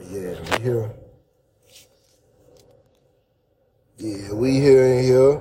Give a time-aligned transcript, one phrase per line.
[0.00, 0.90] Yeah, we here.
[3.96, 5.40] Yeah, we here in here.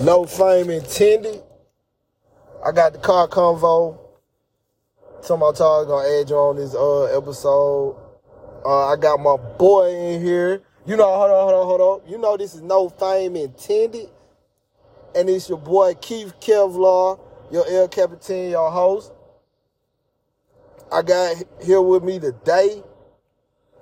[0.00, 1.42] No fame intended.
[2.64, 3.98] I got the car convo.
[5.20, 7.96] Some of y'all gonna add you on this uh episode.
[8.64, 10.62] Uh, I got my boy in here.
[10.86, 12.10] You know, hold on, hold on, hold on.
[12.10, 14.08] You know this is no fame intended.
[15.14, 17.20] And it's your boy Keith Kevlar,
[17.50, 19.11] your El Capitan, your host.
[20.92, 22.82] I got here with me today.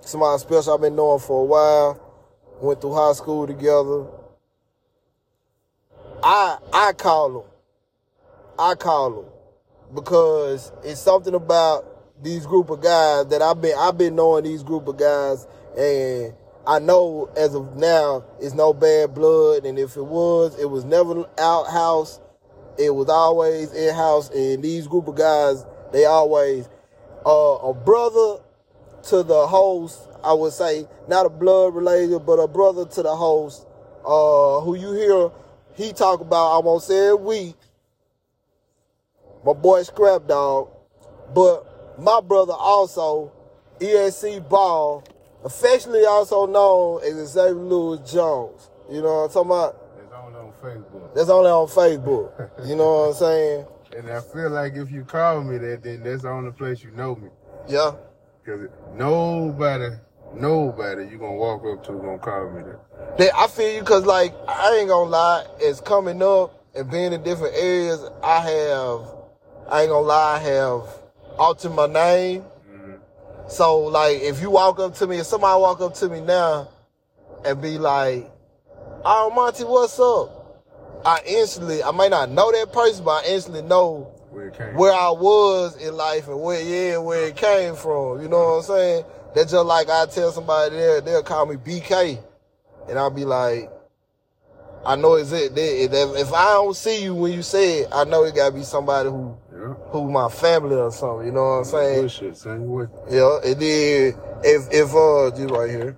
[0.01, 2.01] Somebody special I've been knowing for a while.
[2.61, 4.07] Went through high school together.
[6.23, 7.51] I I call him.
[8.57, 9.27] I call him
[9.93, 14.63] because it's something about these group of guys that I've been I've been knowing these
[14.63, 16.33] group of guys and
[16.65, 20.85] I know as of now it's no bad blood and if it was it was
[20.85, 22.21] never outhouse
[22.79, 26.69] it was always in house and these group of guys they always
[27.27, 28.43] uh, a brother
[29.05, 33.15] to the host I would say not a blood related but a brother to the
[33.15, 33.67] host
[34.05, 35.31] uh, who you hear
[35.75, 37.57] he talk about almost every week
[39.45, 40.69] my boy Scrap Dog,
[41.35, 43.33] but my brother also,
[43.79, 45.03] ESC Ball,
[45.45, 48.71] affectionately also known as Xavier Lewis Jones.
[48.91, 49.77] You know what I'm talking about?
[50.03, 51.15] It's only on Facebook.
[51.15, 52.69] That's only on Facebook.
[52.69, 53.67] You know what I'm saying?
[53.97, 56.93] And I feel like if you call me that, then that's the only place you
[56.93, 57.29] know me.
[57.69, 57.93] Yeah.
[58.47, 59.97] Cause nobody,
[60.35, 63.19] nobody you gonna walk up to gonna call me that.
[63.19, 67.13] That I feel you because like I ain't gonna lie, it's coming up and being
[67.13, 69.09] in different areas, I have
[69.69, 70.83] I ain't gonna lie, I have
[71.37, 72.43] altered my name.
[72.43, 72.93] Mm-hmm.
[73.49, 76.69] So like if you walk up to me, if somebody walk up to me now
[77.45, 78.31] and be like,
[79.05, 80.40] Oh Monty, what's up?
[81.05, 85.11] I instantly I might not know that person, but I instantly know Where where I
[85.11, 88.23] was in life and where yeah, where it came from.
[88.23, 89.05] You know what I'm saying?
[89.35, 92.23] That's just like I tell somebody there, they'll call me BK.
[92.89, 93.71] And I'll be like,
[94.85, 95.53] I know it's it.
[95.57, 99.09] If I don't see you when you say it, I know it gotta be somebody
[99.11, 99.75] who Yeah.
[99.93, 101.27] who my family or something.
[101.27, 102.01] You know what I'm saying?
[102.01, 102.45] Bullshit.
[102.45, 102.89] You what?
[103.11, 105.97] Yeah, and then if if uh just right here.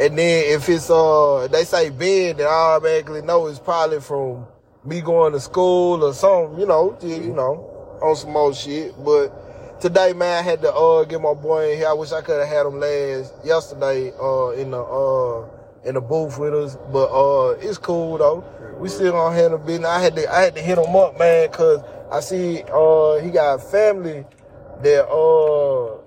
[0.00, 4.46] And then if it's uh they say Ben, then I automatically know it's probably from
[4.84, 8.94] me going to school or something, you know, you know, on some old shit.
[9.04, 11.88] But today man I had to uh get my boy in here.
[11.88, 15.48] I wish I could have had him last yesterday uh in the uh
[15.84, 16.76] in the booth with us.
[16.92, 18.44] But uh it's cool though.
[18.78, 19.88] We still gonna handle business.
[19.88, 21.82] I had to I had to hit him up, man, cause
[22.12, 24.24] I see uh he got family
[24.84, 25.98] that uh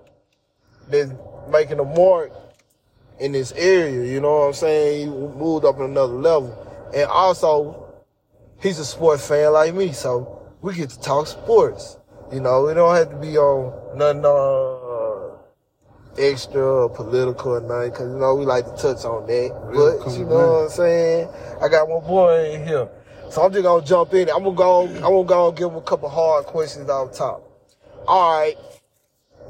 [0.90, 1.12] that's
[1.52, 2.32] making a mark
[3.22, 5.00] in this area, you know what I'm saying?
[5.00, 6.90] He moved up another level.
[6.94, 7.94] And also,
[8.60, 11.98] he's a sports fan like me, so we get to talk sports.
[12.34, 15.38] You know, we don't have to be on nothing uh,
[16.18, 19.62] extra or political or nothing, because, you know, we like to touch on that.
[19.66, 20.48] Real But, you know man.
[20.48, 21.30] what I'm saying?
[21.62, 22.90] I got my boy in here.
[23.30, 24.30] So I'm just gonna jump in.
[24.30, 27.48] I'm gonna go, I'm gonna go give him a couple hard questions off top.
[28.08, 28.58] All right.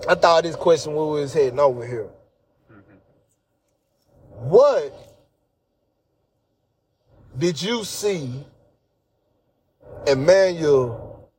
[0.09, 2.09] I thought this question we was heading over here.
[4.41, 4.91] What
[7.37, 8.43] did you see
[10.07, 11.29] Emmanuel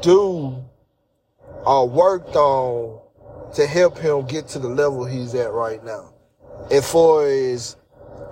[0.00, 0.64] do
[1.66, 3.00] or worked on
[3.54, 6.14] to help him get to the level he's at right now?
[6.70, 7.76] As far as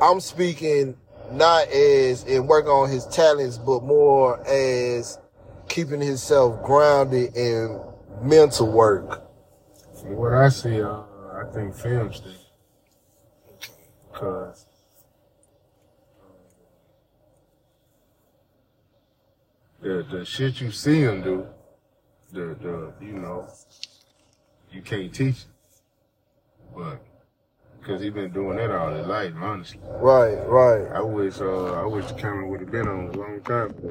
[0.00, 0.96] I'm speaking
[1.32, 5.18] not as in working on his talents, but more as
[5.68, 7.80] keeping himself grounded in
[8.22, 9.28] mental work.
[10.00, 11.00] From what I see, uh,
[11.32, 12.12] I think film.
[14.12, 14.66] Cause
[19.80, 21.46] the the shit you see him do,
[22.32, 23.48] the the you know,
[24.70, 25.46] you can't teach it.
[26.76, 27.00] But
[27.80, 29.80] because he been doing that all his life, honestly.
[29.84, 30.86] Right, right.
[30.92, 33.90] I wish uh I wish the camera would have been on a long time ago.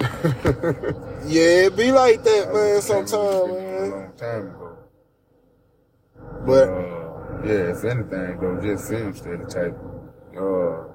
[1.26, 3.90] Yeah, it be like that, I man, sometimes, on A man.
[3.90, 4.78] long time ago.
[6.46, 6.89] But Uh,
[7.44, 9.76] yeah, if anything, though, just film study type.
[10.36, 10.90] Uh,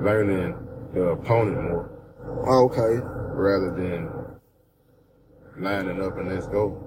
[0.00, 0.54] learning
[0.94, 1.96] the opponent more
[2.48, 3.00] okay.
[3.02, 4.08] rather than
[5.58, 6.82] lining up and let's go.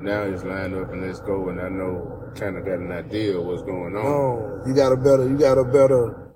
[0.00, 3.36] Now it's line up and let's go, and I know kind of got an idea
[3.36, 4.06] of what's going on.
[4.06, 6.32] Oh, you got a better, you got a better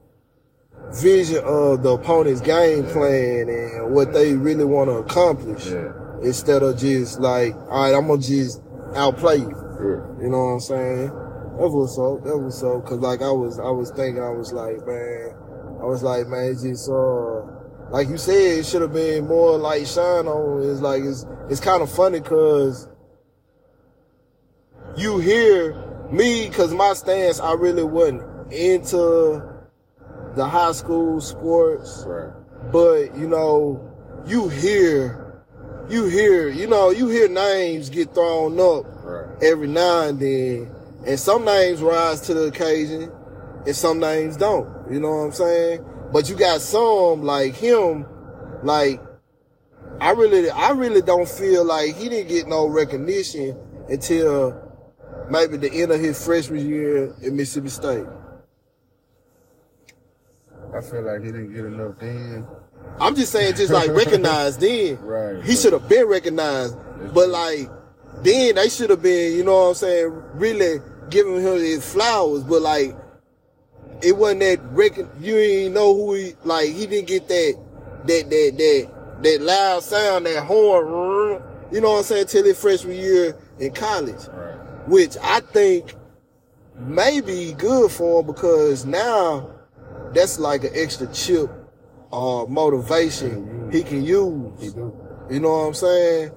[1.01, 5.67] vision of the opponent's game plan and what they really want to accomplish.
[5.67, 5.93] Yeah,
[6.23, 8.63] Instead of just like, all right, I'm gonna just
[8.95, 9.62] outplay you.
[9.81, 11.07] Yeah, You know what I'm saying?
[11.09, 12.21] That was so.
[12.25, 12.81] That was so.
[12.81, 15.35] Cause like I was, I was thinking, I was like, man,
[15.81, 17.43] I was like, man, it's just uh,
[17.91, 20.69] like you said, it should have been more like shine on.
[20.71, 22.89] It's like it's it's kind of funny cause
[24.97, 25.75] you hear
[26.11, 28.23] me, cause my stance, I really wasn't
[28.53, 29.43] into
[30.37, 32.33] the high school sports, Right.
[32.73, 33.81] but you know,
[34.27, 35.22] you hear,
[35.93, 39.27] you hear, you know, you hear names get thrown up Right.
[39.43, 40.75] every now and then,
[41.07, 43.11] and some names rise to the occasion,
[43.67, 44.69] and some names don't.
[44.91, 45.85] You know what I'm saying?
[46.13, 48.07] But you got some like him,
[48.63, 49.01] like
[50.01, 53.57] I really, I really don't feel like he didn't get no recognition
[53.89, 54.61] until
[55.31, 58.07] maybe the end of his freshman year at Mississippi State.
[60.75, 62.47] I feel like he didn't get enough then.
[63.01, 64.99] I'm just saying, just like recognized then.
[65.03, 65.43] Right.
[65.45, 66.77] He should have been recognized,
[67.13, 67.69] but like
[68.23, 70.81] then they should have been, you know what I'm saying, really
[71.11, 72.45] giving him his flowers.
[72.45, 72.95] But like
[74.03, 75.09] it wasn't that reckon.
[75.21, 76.69] You didn't know who he like.
[76.71, 77.59] He didn't get that
[78.07, 81.43] that that that that loud sound, that horn.
[81.73, 82.27] You know what I'm saying?
[82.27, 84.89] Till his freshman year in college, Right.
[84.89, 85.95] which I think
[86.77, 89.49] may be good for him because now
[90.13, 91.51] that's like an extra chip
[92.13, 94.75] or motivation he can use.
[95.31, 96.31] You know what I'm saying?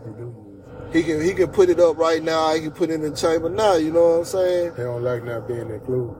[0.94, 2.54] He can he can put it up right now.
[2.54, 3.76] He can put it in the chamber now.
[3.76, 4.72] You know what I'm saying?
[4.76, 6.16] He don't like not being included.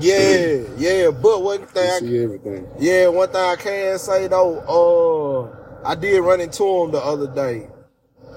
[0.00, 1.10] Yeah, yeah.
[1.10, 2.66] But one thing, I, see everything.
[2.80, 7.28] yeah, one thing I can say though, uh, I did run into him the other
[7.28, 7.68] day.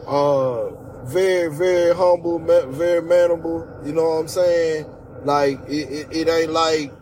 [0.06, 0.70] Uh,
[1.06, 3.68] very, very humble, ma- very manable.
[3.84, 4.86] You know what I'm saying?
[5.24, 6.94] Like it, it, it ain't like,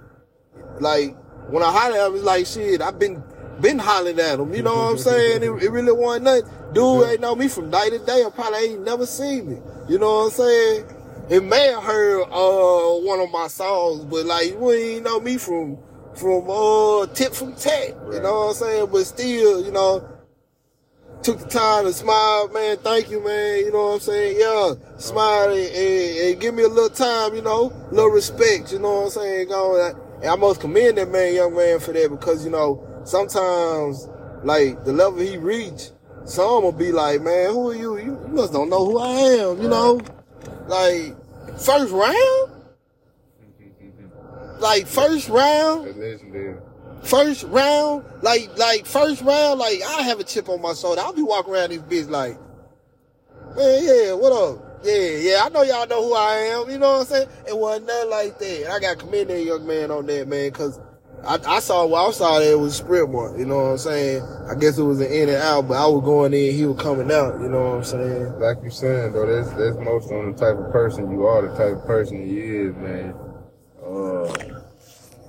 [0.80, 1.16] like
[1.50, 2.82] when I holler at him, it's like shit.
[2.82, 3.22] I've been
[3.62, 4.54] been hollering at him.
[4.54, 5.44] You know what I'm saying?
[5.44, 6.50] It, it really wasn't nothing.
[6.74, 8.24] Dude ain't know me from day to day.
[8.24, 9.58] Or probably ain't never seen me.
[9.88, 10.86] You know what I'm saying?
[11.30, 15.38] It may have heard uh one of my songs, but like you ain't know me
[15.38, 15.78] from
[16.16, 17.90] from uh tip from tech.
[18.12, 18.88] You know what I'm saying?
[18.92, 20.08] But still, you know,
[21.24, 22.78] took the time to smile, man.
[22.78, 23.58] Thank you, man.
[23.58, 24.38] You know what I'm saying?
[24.40, 28.72] Yeah, smile and, and, and give me a little time, you know, a little respect.
[28.72, 29.50] You know what I'm saying?
[29.50, 34.10] Go, and I must commend that man, young man, for that because you know sometimes
[34.44, 35.94] like the level he reached,
[36.26, 37.98] some will be like, man, who are you?
[37.98, 39.62] You, must don't know who I am.
[39.62, 40.02] You know,
[40.68, 41.16] like
[41.60, 42.52] first round,
[44.60, 45.96] like first round.
[47.04, 51.00] First round, like like first round, like I have a chip on my shoulder.
[51.00, 52.38] I'll be walking around this bitch like,
[53.56, 54.82] man, yeah, what up?
[54.84, 56.70] Yeah, yeah, I know y'all know who I am.
[56.70, 57.30] You know what I'm saying?
[57.48, 58.72] It wasn't nothing like that.
[58.72, 60.80] I got to commend that young man on that, man, because
[61.26, 63.38] I, I saw what I saw there was Sprint Mart.
[63.38, 64.24] You know what I'm saying?
[64.50, 66.82] I guess it was an in and out, but I was going in, he was
[66.82, 67.40] coming out.
[67.42, 68.40] You know what I'm saying?
[68.40, 71.58] Like you're saying though, that's that's most on the type of person you are, the
[71.58, 73.14] type of person he is, man.
[73.84, 74.62] Uh,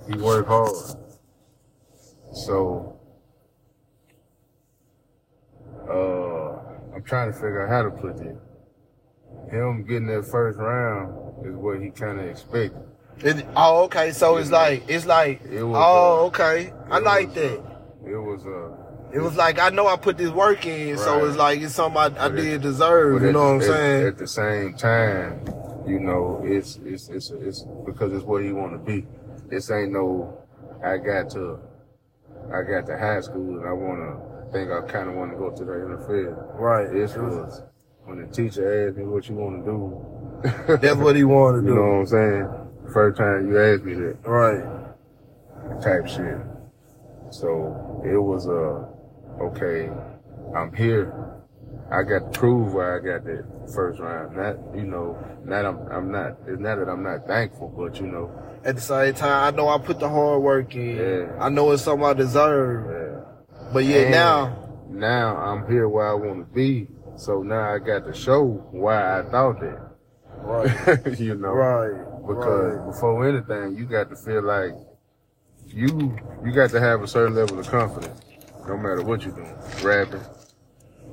[0.09, 0.71] he work hard.
[2.33, 3.01] So,
[5.89, 8.37] uh, I'm trying to figure out how to put it.
[9.51, 12.88] Him getting that first round is what he kind of expected.
[13.21, 14.13] It, oh, okay.
[14.13, 16.73] So it's like it's like It was, oh, okay.
[16.91, 17.63] I like that.
[18.07, 18.71] It was uh,
[19.13, 21.99] It was like I know I put this work in, so it's like it's something
[21.99, 23.23] I, I did deserve.
[23.23, 24.03] You know what I'm saying?
[24.03, 25.45] At, at the same time,
[25.87, 29.07] you know, it's it's it's it's because it's what he want to be.
[29.49, 30.45] This ain't no.
[30.85, 31.59] I got to,
[32.55, 35.37] I got to high school and I want to think I kind of want to
[35.37, 36.55] go to the NFL.
[36.59, 36.91] right.
[36.93, 37.63] This was
[38.05, 40.79] when the teacher asked me what you want to do.
[40.81, 41.69] That's what he wanted to do.
[41.71, 42.68] you know what I'm saying?
[42.93, 44.65] First time you asked me that Right.
[45.83, 46.39] type shit.
[47.31, 48.87] So it was uh
[49.45, 49.91] okay,
[50.57, 51.13] I'm here.
[51.91, 54.37] I got to prove why I got that first round.
[54.37, 58.07] Not you know, not I'm I'm not it's not that I'm not thankful, but you
[58.07, 58.31] know,
[58.65, 60.97] At the same time, I know I put the hard work in.
[60.97, 61.37] Yeah.
[61.39, 62.87] I know it's something I deserve.
[62.91, 63.65] yeah.
[63.73, 64.57] But yeah, now,
[64.89, 66.89] now I'm here where I wanna be.
[67.17, 69.81] So now I got to show why I thought that.
[70.41, 71.49] right, you know.
[71.51, 72.87] right, Because right.
[72.87, 74.73] before anything, you got to feel like
[75.67, 78.21] you you got to have a certain level of confidence,
[78.67, 80.21] no matter what you're doing, rapping,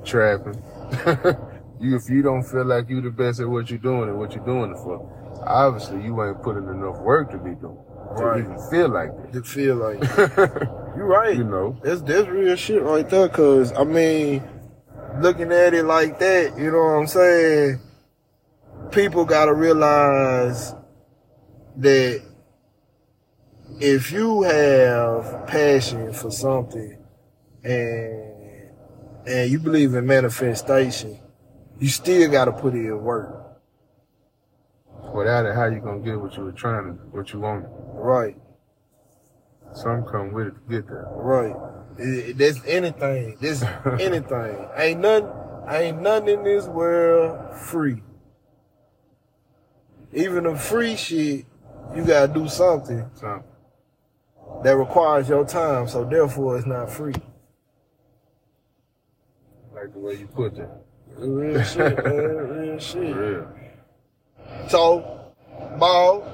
[0.04, 0.62] trapping.
[1.80, 4.34] you if you don't feel like you the best at what you're doing and what
[4.34, 7.78] you're doing it for, obviously you ain't putting enough work to be doing
[8.16, 8.40] to Right.
[8.44, 10.00] even feel like It feel like
[10.96, 11.36] you're right.
[11.36, 13.28] you know, That's that's real shit right there.
[13.28, 14.42] Cause I mean,
[15.20, 17.80] looking at it like that, you know what I'm saying?
[18.90, 20.72] People gotta realize
[21.76, 22.22] that
[23.80, 26.98] if you have passion for something
[27.64, 28.70] and
[29.26, 31.18] and you believe in manifestation,
[31.80, 33.58] you still gotta put it in work.
[35.14, 37.68] without it, how you gonna get what you were trying to, what you wanted?
[37.94, 38.36] Right,
[39.74, 41.06] Some come with it to get there.
[41.10, 41.54] right.
[41.98, 43.36] It, that's anything.
[43.40, 43.62] This
[44.00, 44.68] anything.
[44.76, 45.28] Ain't nothing.
[45.68, 48.02] Ain't nothing in this world free.
[50.12, 51.46] even the free shit,
[51.94, 53.42] you gotta do something Something.
[54.62, 55.88] that requires your time.
[55.88, 57.14] So therefore, it's not free.
[59.74, 60.68] Like the way you put it.
[61.18, 62.14] Real shit, man.
[62.16, 63.16] Real shit.
[63.16, 63.48] real.
[64.68, 65.32] So,
[65.78, 66.32] ball.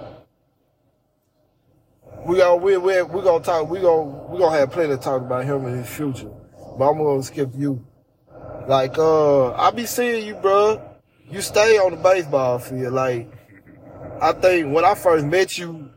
[2.27, 3.69] We gonna we we we gonna talk.
[3.69, 6.31] We gonna we gonna have plenty to talk about him in his future.
[6.79, 7.85] But I'm gonna skip you.
[8.69, 10.81] Like uh, I be seeing you, bro.
[11.29, 12.93] You stay on the baseball field.
[12.93, 13.29] Like
[14.21, 15.91] I think when I first met you,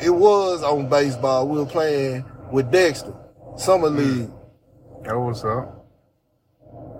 [0.00, 1.48] it was on baseball.
[1.48, 3.14] We were playing with Dexter,
[3.56, 4.30] summer league.
[5.04, 5.76] That was up.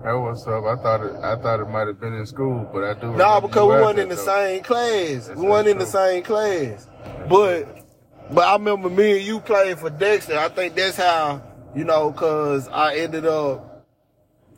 [0.03, 0.63] That was up.
[0.65, 1.15] I thought it.
[1.23, 3.15] I thought it might have been in school, but I do.
[3.15, 4.25] Nah, because we wasn't in the though.
[4.25, 5.27] same class.
[5.27, 6.87] That's we wasn't in the same class.
[7.29, 7.85] But
[8.31, 10.37] but I remember me and you playing for Dexter.
[10.37, 11.43] I think that's how,
[11.75, 13.85] you know, cause I ended up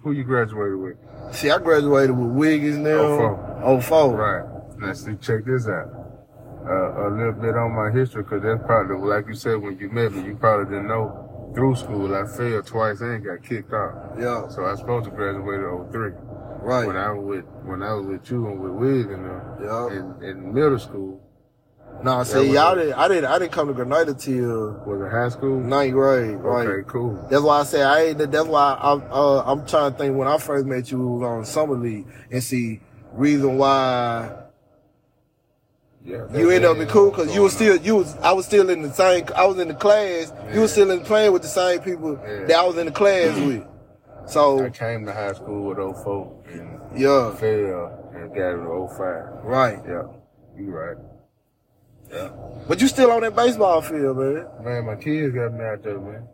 [0.04, 0.98] Who you graduated with?
[1.36, 2.90] see I graduated with Wiggins now.
[2.92, 4.16] Oh, Oh four.
[4.16, 4.53] Right.
[4.84, 5.90] Now see, check this out.
[6.66, 9.90] Uh, a little bit on my history, cause that's probably like you said when you
[9.90, 10.24] met me.
[10.26, 11.20] You probably didn't know.
[11.54, 14.16] Through school, I failed twice and got kicked out.
[14.18, 14.48] Yeah.
[14.48, 16.10] So I was supposed to graduate in 03.
[16.64, 16.88] Right.
[16.88, 19.88] When I was with when I was with you and with Wiz and them Yeah.
[19.92, 21.22] in, in middle school,
[22.02, 25.30] Nah, see y'all didn't I didn't I didn't come to Grenada till was it high
[25.30, 25.60] school?
[25.60, 26.38] ninth grade.
[26.38, 26.68] Right.
[26.68, 27.28] Okay, cool.
[27.30, 28.18] That's why I say I ain't.
[28.18, 29.04] That's why I'm.
[29.12, 30.18] Uh, I'm trying to think.
[30.18, 32.80] When I first met you, we was on summer league, and see
[33.12, 34.43] reason why
[36.06, 36.26] Yeah.
[36.36, 38.82] you end up being cool because you was still you was I was still in
[38.82, 41.80] the same I was in the class you was still in playing with the same
[41.80, 42.46] people Yeah.
[42.46, 43.66] that I was in the class with.
[44.26, 48.88] So I came to high school with 04 and yeah, failed and got it to
[48.90, 49.44] 05.
[49.44, 49.80] right.
[49.88, 50.04] Yeah,
[50.58, 50.98] you right.
[52.12, 52.30] Yeah.
[52.68, 54.46] But you still on that baseball field, man.
[54.64, 56.28] Man, my kids got me out there, man.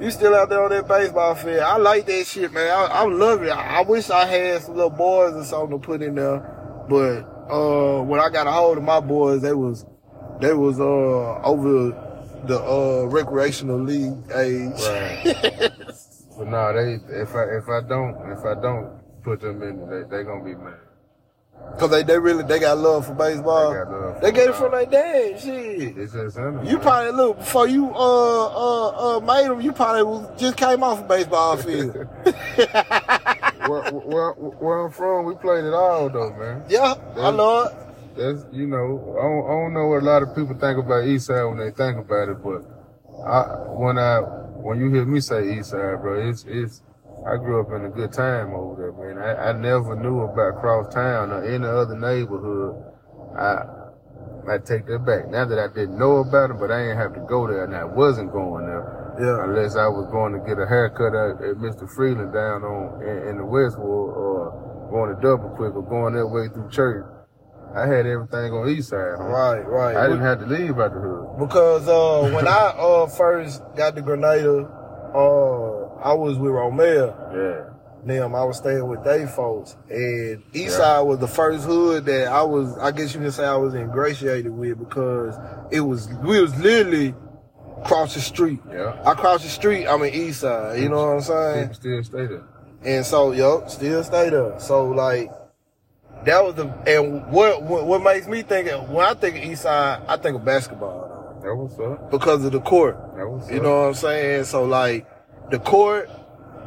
[0.00, 1.60] You still out there on that baseball field.
[1.60, 2.70] I like that shit, man.
[2.70, 3.48] I, I love it.
[3.48, 6.86] I, I wish I had some little boys or something to put in there.
[6.88, 9.84] But uh when I got a hold of my boys, they was
[10.40, 11.90] they was uh over
[12.46, 14.72] the uh recreational league age.
[14.80, 15.22] Right.
[16.38, 20.02] but no, they if I if I don't if I don't put them in, they
[20.08, 20.78] they gonna be mad.
[21.76, 23.70] Cause they, they really they got love for baseball.
[23.70, 25.40] They got love for They get it from their dad.
[25.40, 25.98] Shit.
[25.98, 26.64] It's just them.
[26.64, 26.80] You man.
[26.80, 29.60] probably look before you uh uh uh made them.
[29.60, 32.08] You probably just came off a baseball field.
[33.68, 36.64] where, where, where I'm from, we played it all though, man.
[36.68, 37.74] yeah, I know it.
[38.16, 41.06] That's you know, I don't, I don't know what a lot of people think about
[41.06, 42.64] East Side when they think about it, but
[43.24, 43.42] I
[43.78, 44.18] when I
[44.58, 46.82] when you hear me say East Side, bro, it's it's
[47.26, 49.22] I grew up in a good time over there, man.
[49.22, 52.82] I, I never knew about Cross Town or any other neighborhood.
[53.38, 53.78] I
[54.50, 55.28] I take that back.
[55.28, 57.76] Now that I didn't know about it, but I didn't have to go there, and
[57.76, 61.56] I wasn't going there Yeah, unless I was going to get a haircut at, at
[61.56, 61.88] Mr.
[61.90, 66.26] Freeland down on in, in the Westwood or going to Double Quick or going that
[66.26, 67.04] way through church.
[67.76, 69.18] I had everything on East Side.
[69.18, 69.28] man.
[69.28, 69.96] right, right.
[69.96, 71.38] I didn't have to leave out the hood.
[71.38, 74.64] because uh when I uh first got to Grenada,
[75.14, 77.14] uh I was with Romeo.
[77.34, 77.64] Yeah.
[78.06, 80.62] Them, I was staying with they folks, and Yeah.
[80.62, 82.78] East Side was the first hood that I was.
[82.78, 85.36] I guess you can say I was ingratiated with because
[85.70, 87.14] it was we was literally
[87.82, 88.60] across the street.
[88.70, 89.00] Yeah.
[89.04, 90.80] I cross the street, I'm in East Side.
[90.80, 91.74] You know what I'm saying?
[91.74, 92.42] Still stay there.
[92.84, 94.58] And so, yo, still stay there.
[94.60, 95.30] So like,
[96.24, 99.62] that was the and what what, what makes me think when I think of East
[99.62, 102.10] Side, I think of basketball That was up.
[102.10, 102.96] because of the court.
[103.16, 104.44] That was You know what I'm saying?
[104.44, 105.06] So like,
[105.50, 106.10] the court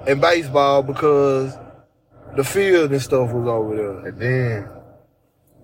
[0.08, 1.58] and baseball because
[2.36, 4.08] the field and stuff was over there.
[4.08, 4.70] And then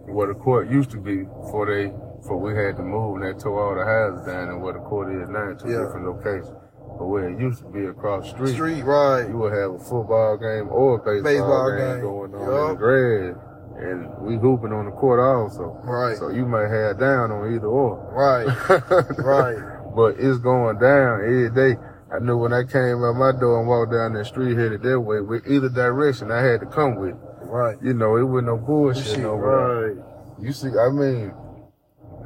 [0.06, 1.92] where the court used to be before they
[2.28, 4.80] before we had to move and they tore all the houses down and where the
[4.80, 5.86] court is now two Yeah.
[5.86, 6.52] different locations.
[7.00, 9.28] But where it used to be across the street, Street, right?
[9.30, 12.02] you would have a football game or a baseball, Baseball game, game.
[12.02, 12.68] going on in Yup.
[12.70, 13.36] the grass.
[13.80, 15.80] And we hooping on the court also.
[15.86, 16.18] Right.
[16.18, 17.96] So you might have down on either or.
[18.12, 18.48] Right,
[19.20, 19.96] right.
[19.96, 21.78] But it's going down every day.
[22.12, 25.00] I knew when I came out my door and walked down that street headed that
[25.00, 27.16] way with either direction I had to come with.
[27.44, 27.78] Right.
[27.82, 29.94] You know, it was no bullshit Shit, over there.
[29.94, 30.44] right.
[30.44, 31.34] You see, I mean,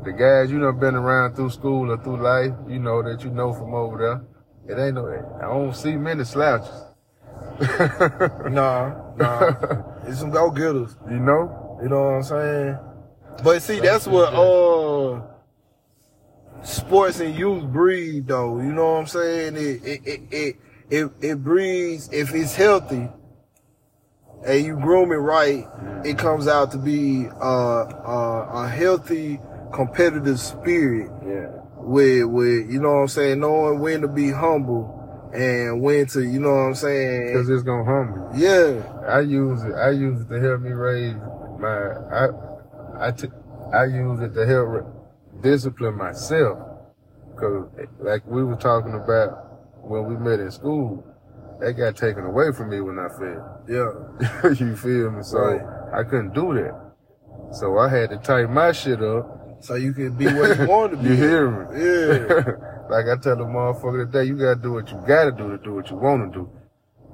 [0.03, 3.29] the guys you know been around through school or through life, you know that you
[3.29, 4.21] know from over there.
[4.67, 6.69] It ain't no, I don't see many slouches.
[8.49, 9.53] Nah, nah.
[10.07, 10.95] It's some go getters.
[11.09, 11.79] you know?
[11.81, 12.77] You know what I'm saying?
[13.43, 15.21] But see, that's what uh
[16.63, 18.59] sports and youth breed though.
[18.59, 19.55] You know what I'm saying?
[19.55, 20.55] It it it it
[20.89, 23.07] it, it breeds if it's healthy
[24.45, 25.67] and you groom it right,
[26.03, 29.39] it comes out to be uh, uh, a healthy
[29.71, 31.49] competitive spirit Yeah.
[31.77, 34.97] with with you know what I'm saying, knowing when to be humble
[35.33, 37.33] and when to you know what I'm saying?
[37.35, 38.47] Cause it's gonna humble you.
[38.47, 39.73] Yeah, I use it.
[39.73, 41.15] I use it to help me raise
[41.59, 41.93] my.
[42.11, 42.27] I
[43.07, 43.29] I t-
[43.73, 44.81] I use it to help re-
[45.41, 46.59] discipline myself.
[47.37, 47.65] Cause
[47.99, 49.47] like we were talking about
[49.81, 51.03] when we met in school,
[51.59, 53.61] that got taken away from me when I fell.
[53.67, 54.49] Yeah.
[54.59, 55.23] you feel me?
[55.23, 55.61] So Right.
[55.99, 56.75] I couldn't do that.
[57.53, 59.37] So I had to tighten my shit up.
[59.61, 61.09] So you can be what you want to be.
[61.09, 61.79] You hear me?
[61.79, 62.89] Yeah.
[62.89, 65.73] like I tell the motherfucker today, you gotta do what you gotta do to do
[65.75, 66.49] what you wanna do.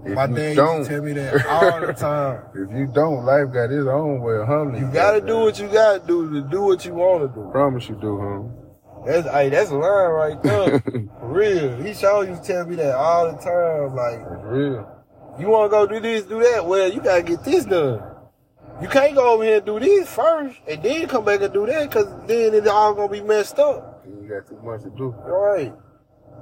[0.06, 2.42] If My dad don't, used to tell me that all the time.
[2.54, 5.68] if you don't, life got its own way of humbling You gotta do what you
[5.68, 7.50] gotta do to do what you wanna do.
[7.51, 8.51] Promise you do, homie.
[9.06, 10.80] That's hey, that's a line right there.
[10.82, 11.77] For real.
[11.82, 13.96] He sure used to tell me that all the time.
[13.96, 14.88] Like, It's real.
[15.39, 16.66] you wanna go do this, do that?
[16.66, 18.01] Well, you gotta get this done.
[18.82, 21.66] You can't go over here and do this first and then come back and do
[21.66, 24.06] that because then it's all gonna be messed up.
[24.08, 25.16] You got too much to do.
[25.26, 25.74] Right.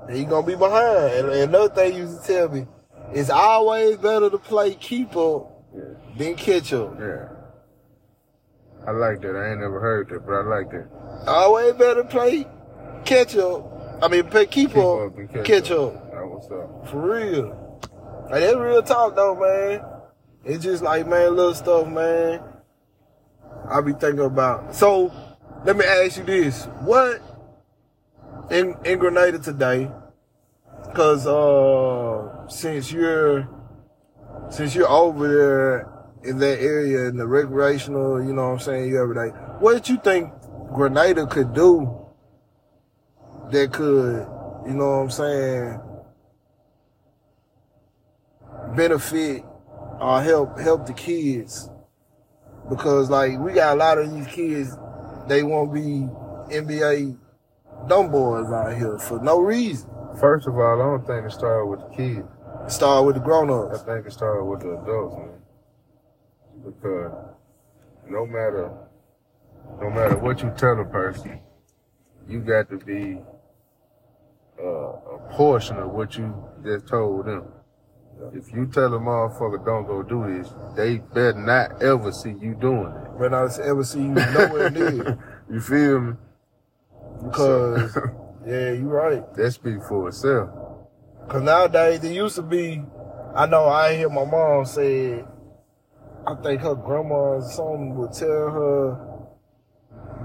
[0.10, 1.14] And you gonna be behind.
[1.14, 2.68] And, and another thing you used to tell me,
[3.14, 5.84] it's always better to play keep up Yeah.
[6.18, 6.98] than catch up.
[7.00, 7.30] Yeah.
[8.86, 9.36] I like that.
[9.36, 10.88] I ain't never heard that, but I like that.
[11.28, 12.46] Always better play
[13.06, 13.72] catch up.
[14.04, 15.96] I mean, play keep, Keep up, up catch catch up.
[15.96, 16.12] up.
[16.12, 16.88] That what's up.
[16.90, 17.80] For real.
[18.30, 19.82] Like, that's real talk though, man.
[20.46, 22.40] It's just like, man, little stuff, man.
[23.68, 24.76] I be thinking about.
[24.76, 25.12] So,
[25.66, 26.66] let me ask you this.
[26.82, 27.20] What
[28.52, 29.90] in, in Grenada today,
[30.94, 33.50] cause, uh, since you're,
[34.50, 35.92] since you're over there
[36.24, 39.90] in that area in the recreational, you know what I'm saying, you every day, what
[39.90, 40.32] you think
[40.76, 42.06] Grenada could do
[43.52, 44.28] that could,
[44.68, 45.80] you know what I'm saying,
[48.76, 49.44] benefit
[50.00, 51.70] or help help the kids
[52.70, 54.78] because like we got a lot of these kids
[55.28, 56.08] they won't be
[56.54, 57.18] NBA
[57.88, 59.90] dumb boys out here for no reason.
[60.20, 62.28] First of all, I don't think it started with the kids.
[62.66, 63.82] It started with the grown ups.
[63.82, 65.30] I think it started with the adults, man.
[66.64, 67.12] Because
[68.08, 68.72] no matter
[69.82, 71.40] no matter what you tell a person,
[72.28, 73.20] you got to be
[74.62, 77.44] uh, a portion of what you just told them.
[78.34, 82.56] If you tell a motherfucker don't go do this, they better not ever see you
[82.56, 83.12] doing it.
[83.18, 85.18] When I ever see you nowhere near
[85.50, 86.14] You feel me?
[87.24, 88.02] because So,
[88.48, 89.34] yeah, you right.
[89.36, 90.50] that speak for itself.
[91.28, 92.82] Cause nowadays it used to be,
[93.36, 95.24] I know I hear my mom say,
[96.28, 99.28] I think her grandma or something would tell her,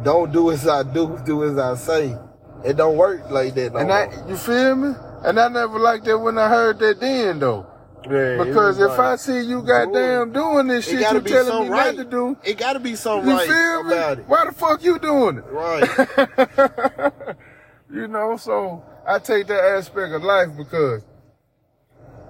[0.02, 2.16] "Don't do as I do, do as I say."
[2.64, 3.92] It don't work like that no And.
[3.92, 4.94] I, you feel me?
[5.24, 7.69] And I never liked that when I heard that then though.
[8.08, 11.50] Yeah, Because if like- I see you goddamn doing this shit you be telling me
[11.50, 13.92] something not to do, It got to be something you right feel me?
[13.94, 14.24] about it.
[14.28, 15.44] Why the fuck you doing it?
[15.50, 17.24] Right.
[17.92, 21.04] you know, so I take that aspect of life because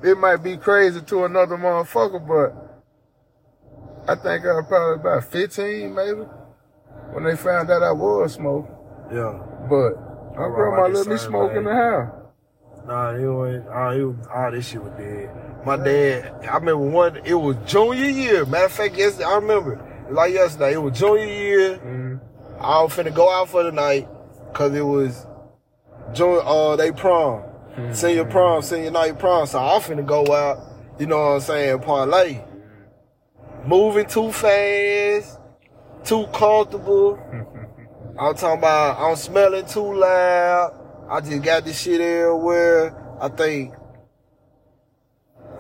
[0.02, 2.56] it might be crazy to another motherfucker, but
[4.10, 6.22] I think I was probably about 15 maybe
[7.12, 8.74] when they found out I was smoking.
[9.12, 9.38] Yeah.
[9.68, 9.92] But
[10.36, 12.12] my Alright, grandma like the let me same smoke in the house.
[12.90, 13.68] Nah, he went.
[13.68, 15.30] Uh, he was, all this shit was dead.
[15.64, 16.34] My dad.
[16.42, 17.20] I remember one.
[17.24, 18.44] It was junior year.
[18.46, 19.80] Matter of fact, yesterday, I remember.
[20.10, 20.72] Like yesterday.
[20.72, 21.78] It was junior year.
[21.78, 22.20] Mm,
[22.58, 24.08] I was finna go out for the night
[24.48, 25.24] because it was
[26.12, 26.40] junior.
[26.40, 27.44] Uh, they prom,
[27.92, 29.46] senior prom, senior night prom.
[29.46, 30.58] So I finna go out.
[30.98, 31.78] You know what I'm saying?
[31.82, 32.40] Parlay.
[33.66, 35.38] Moving too fast,
[36.02, 37.20] too comfortable.
[38.18, 40.79] I'm talking about I'm smelling too loud.
[41.10, 42.96] I just got this shit everywhere.
[43.20, 43.74] I think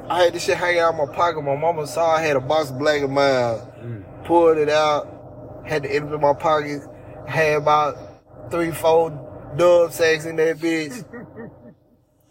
[0.08, 1.42] I had this shit hanging out of my pocket.
[1.42, 3.60] My mama saw I had a box of Black and Mild.
[3.82, 4.24] mm.
[4.24, 5.62] Pulled it out.
[5.66, 6.82] Had to empty my pocket,
[7.26, 9.10] Had about three, four
[9.56, 11.04] dub sacks in that bitch.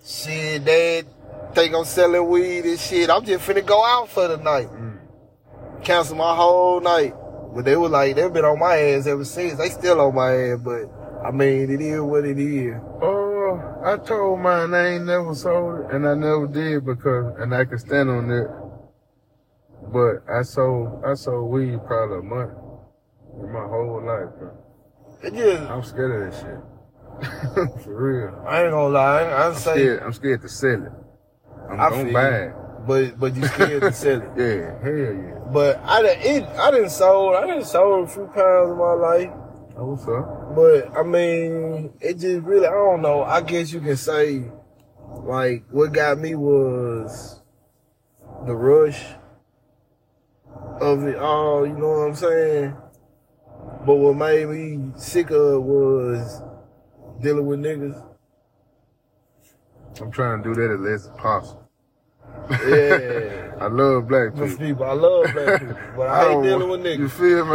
[0.03, 1.05] shit, dad
[1.53, 3.09] think I'm selling weed and shit.
[3.09, 4.69] I'm just finna go out for the night.
[5.83, 7.13] Cancel my whole night.
[7.53, 9.57] But they were like, they've been on my ass ever since.
[9.57, 10.85] They still on my ass, but
[11.25, 12.75] I mean, it is what it is.
[13.01, 17.53] Oh, I told mine I ain't never sold it, and I never did because, and
[17.53, 18.47] I can stand on it.
[19.91, 22.51] But I sold, I sold weed probably a month
[23.41, 24.51] in my whole life, bro.
[25.23, 26.63] It just, I'm scared of that shit.
[27.83, 27.95] For
[28.29, 28.45] real.
[28.47, 29.23] I ain't gonna lie.
[29.23, 30.91] I I'm say, scared, I'm scared to sell it.
[31.69, 32.53] I'm I gonna buy it.
[32.87, 34.29] but but you scared to sell it.
[34.37, 35.39] Yeah, hell yeah.
[35.51, 38.93] But I done, it, I didn't sold, I didn't sold a few pounds in my
[38.93, 39.31] life.
[39.81, 40.55] Oh, what's up?
[40.55, 43.23] But I mean, it just really, I don't know.
[43.23, 44.43] I guess you can say,
[45.23, 47.41] like, what got me was
[48.45, 49.01] the rush
[50.81, 51.65] of it all.
[51.65, 52.75] You know what I'm saying?
[53.85, 56.41] But what made me sick of was
[57.21, 58.05] dealing with niggas.
[60.01, 61.69] I'm trying to do that as less as possible.
[62.49, 64.57] Yeah, I love black people.
[64.57, 64.83] people.
[64.83, 66.97] I love black people, but I ain't don't dealing with niggas.
[66.97, 67.45] You feel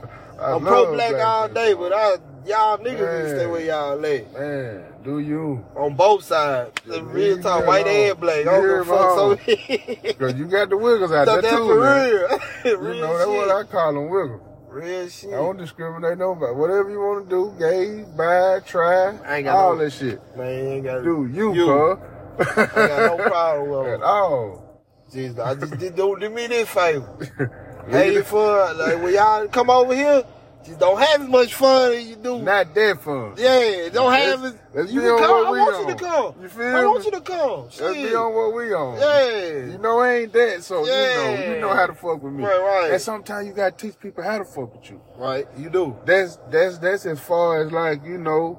[0.00, 0.10] me?
[0.44, 1.62] I I'm pro black all people.
[1.62, 2.10] day, but I
[2.46, 3.50] y'all niggas need to stay Man.
[3.50, 4.32] where y'all at.
[4.34, 5.64] Man, do you?
[5.76, 6.70] On both sides.
[6.86, 8.40] The real talk, white and black.
[8.40, 9.14] I don't give fuck.
[9.16, 9.36] So
[10.18, 12.10] Cause you got the wiggles out there too, for man.
[12.10, 12.78] real.
[12.78, 13.50] real You know, that's what.
[13.50, 14.40] I call them wiggles.
[14.68, 15.30] Real shit.
[15.32, 16.52] I don't discriminate nobody.
[16.52, 20.20] Whatever you want to do, gay, bi, try, I ain't got all no- that shit.
[20.36, 21.64] Man, ain't got Do you, You.
[21.64, 22.48] cuz.
[22.58, 24.02] I got no problem with At it.
[24.02, 24.82] all.
[25.12, 27.06] Jeez, I just did do do me this favor.
[27.88, 30.24] hey, for like when y'all come over here,
[30.64, 32.38] just don't have as much fun as you do.
[32.40, 33.34] Not that fun.
[33.36, 35.30] yeah, don't have Let's- as let's you be on come.
[35.30, 35.88] what I we want on.
[35.88, 36.34] you to come.
[36.42, 37.60] You feel I want you to come.
[37.64, 38.98] Let's be on what we on.
[38.98, 39.72] Yeah.
[39.72, 42.44] You know, ain't that, so you know, you know how to fuck with me.
[42.44, 42.90] Right, right.
[42.92, 45.00] And sometimes you gotta teach people how to fuck with you.
[45.16, 45.96] Right, you do.
[46.06, 48.58] That's that's that's as far as like, you know,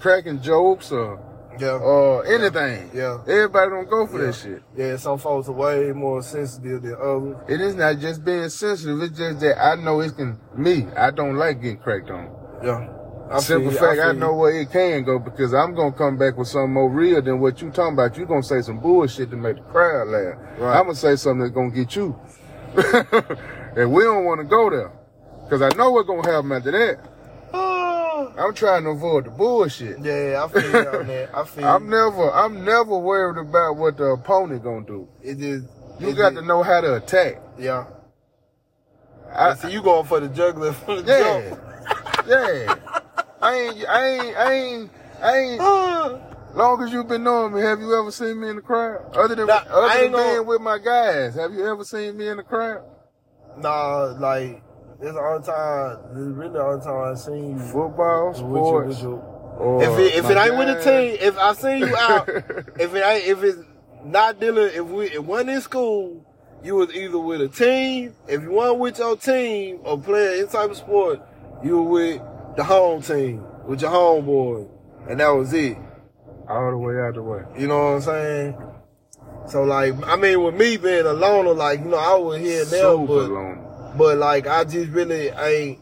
[0.00, 1.18] cracking jokes or
[1.58, 1.72] Yeah.
[1.72, 2.90] or anything.
[2.94, 3.18] Yeah.
[3.26, 4.26] Everybody don't go for Yeah.
[4.26, 4.62] that shit.
[4.76, 7.36] Yeah, some folks are way more sensitive than others.
[7.48, 11.10] It is not just being sensitive, it's just that I know it can me, I
[11.10, 12.30] don't like getting cracked on.
[12.62, 12.88] Yeah.
[13.30, 14.18] I Simple you, fact, I, you.
[14.18, 17.40] know where it can go because I'm gonna come back with something more real than
[17.40, 18.16] what you talking about.
[18.16, 20.38] You gonna say some bullshit to make the crowd laugh.
[20.58, 20.76] Right.
[20.78, 22.18] I'm gonna say something that's gonna get you.
[23.76, 24.90] and we don't want to go there
[25.44, 27.00] because I know what's gonna happen after that.
[28.36, 28.44] Ah.
[28.44, 29.98] I'm trying to avoid the bullshit.
[30.00, 31.30] Yeah, I feel you on that.
[31.34, 35.08] I feel I'm never, I'm never worried about what the opponent gonna do.
[35.22, 35.66] It just
[36.00, 37.40] You it got just- to know how to attack.
[37.58, 37.86] Yeah.
[39.32, 42.26] I, I see you going for the juggler from the yeah, jump.
[42.28, 42.74] yeah.
[43.40, 44.90] I ain't, I ain't, I ain't,
[45.22, 45.60] I ain't.
[46.54, 49.14] Long as you've been knowing me, have you ever seen me in the crowd?
[49.14, 52.38] Other than Nah, other than being with my guys, have you ever seen me in
[52.38, 52.82] the crowd?
[53.58, 54.62] Nah, like
[55.00, 57.64] this the only time, this is really the only time I seen you.
[57.64, 58.88] Football, with you- sports.
[58.88, 59.10] with you.
[59.58, 62.28] or If it if it ain't with a team, if I seen you out,
[62.80, 63.58] if it ain't if it's
[64.04, 66.24] not dealing, if we it wasn't in school,
[66.62, 68.14] you was either with a team.
[68.26, 71.20] If you weren't with your team or playing any type of sport,
[71.62, 72.22] you were with
[72.56, 74.68] the home team, with your homeboy,
[75.08, 75.76] and that was it.
[76.48, 77.42] all the way out the way.
[77.56, 78.56] You know what I'm saying?
[79.46, 82.62] So like, I mean, with me being a loner, like you know, I was here
[82.62, 83.64] and there, Super but lonely.
[83.98, 85.80] But like I just really ain't.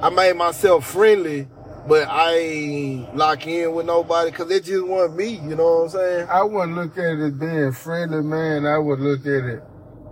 [0.00, 1.46] I made myself friendly,
[1.86, 5.34] but I ain't lock in with nobody because it just wasn't me.
[5.34, 6.28] You know what I'm saying?
[6.30, 8.64] I wouldn't look at it as being friendly, man.
[8.64, 9.62] I would look at it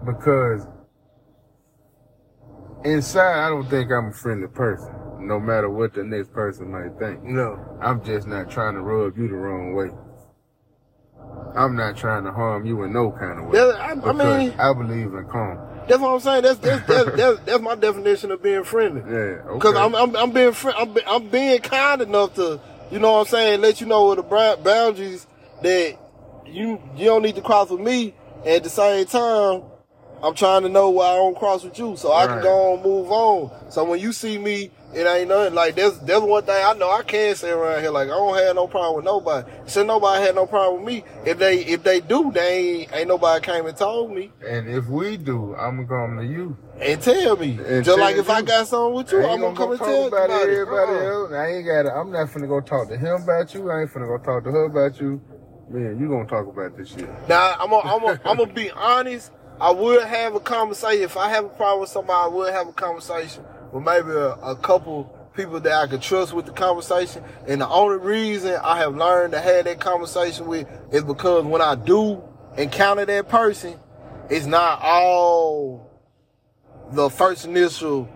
[0.04, 0.66] because
[2.84, 6.98] inside, I don't think I'm a friendly person, no matter what the next person might
[6.98, 7.22] think.
[7.22, 7.58] No.
[7.80, 9.90] I'm just not trying to rub you the wrong way.
[11.56, 13.52] I'm not trying to harm you in no kind of way.
[13.58, 15.58] That- I- I mean- I believe in calm.
[15.88, 16.42] That's what I'm saying.
[16.42, 19.00] That's that's that's, that's, that's my definition of being friendly.
[19.00, 19.54] Yeah, okay.
[19.54, 23.12] Because I'm, I'm I'm being fri- I'm, be- I'm being kind enough to you know
[23.12, 25.26] what I'm saying let you know what the boundaries
[25.62, 25.96] that
[26.46, 28.14] you you don't need to cross with me.
[28.46, 29.62] At the same time,
[30.22, 32.42] I'm trying to know why I don't cross with you, so I can Right.
[32.42, 33.70] go on move on.
[33.70, 36.90] So when you see me, it ain't nothing like that's that's one thing I know
[36.90, 37.90] I can't say around here.
[37.90, 39.50] Like I don't have no problem with nobody.
[39.66, 43.08] Since nobody had no problem with me, if they if they do, they ain't ain't
[43.08, 46.56] nobody came and told me and if we do, I'm gonna come to you.
[46.80, 47.58] and tell me.
[47.66, 50.06] And Just like if I got something with you, I'm ain't gonna come and tell
[50.08, 51.12] about everybody Uh-uh.
[51.22, 51.32] else.
[51.32, 51.82] I ain't got.
[51.82, 53.70] to I'm not finna go talk to him about you.
[53.70, 55.20] I ain't finna go talk to her about you.
[55.68, 57.06] Man, you gonna talk about this shit?
[57.28, 59.32] Now I'm gonna I'm gonna I'm gonna be honest.
[59.60, 62.24] I would have a conversation if I have a problem with somebody.
[62.24, 65.04] I would have a conversation with maybe a, a couple
[65.34, 67.22] people that I could trust with the conversation.
[67.46, 71.62] And the only reason I have learned to have that conversation with is because when
[71.62, 72.22] I do
[72.56, 73.78] encounter that person,
[74.28, 75.88] it's not all
[76.90, 78.08] the first initial.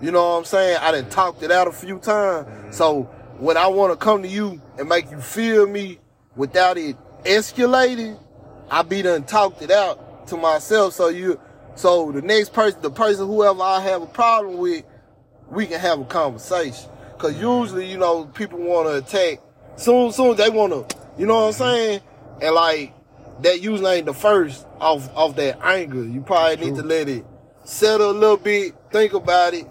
[0.00, 0.78] You know what I'm saying?
[0.80, 2.46] I done talked it out a few times.
[2.46, 2.72] Mm-hmm.
[2.72, 3.02] So
[3.38, 5.98] when I want to come to you and make you feel me
[6.34, 8.18] without it escalating,
[8.70, 10.94] I be done talked it out to myself.
[10.94, 11.38] So you,
[11.74, 14.84] so the next person, the person whoever I have a problem with,
[15.50, 16.90] we can have a conversation.
[17.18, 19.40] Cause usually, you know, people want to attack.
[19.76, 21.62] Soon, soon they want to, you know what I'm mm-hmm.
[21.62, 22.00] saying?
[22.42, 22.94] And like
[23.42, 26.04] that usually ain't the first off off that anger.
[26.04, 27.24] You probably need to let it
[27.64, 29.66] settle a little bit, think about it,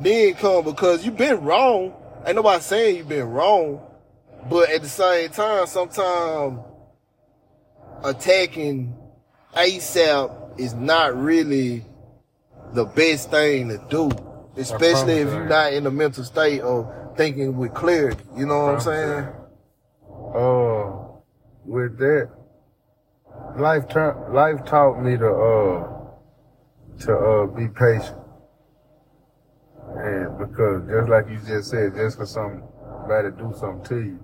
[0.00, 1.94] then come because you've been wrong.
[2.26, 3.80] Ain't nobody saying you've been wrong,
[4.48, 6.60] but at the same time, sometimes
[8.04, 8.94] attacking
[9.54, 11.84] ASAP is not really
[12.74, 14.10] the best thing to do,
[14.56, 18.24] especially if you're not in the mental state of thinking with clarity.
[18.36, 19.28] You know what I'm saying?
[20.34, 21.20] Uh,
[21.64, 22.30] with that,
[23.58, 25.96] life ta- life taught me to uh
[27.00, 28.18] to uh be patient,
[29.96, 34.20] and because just like you just said, just for somebody to do something to you,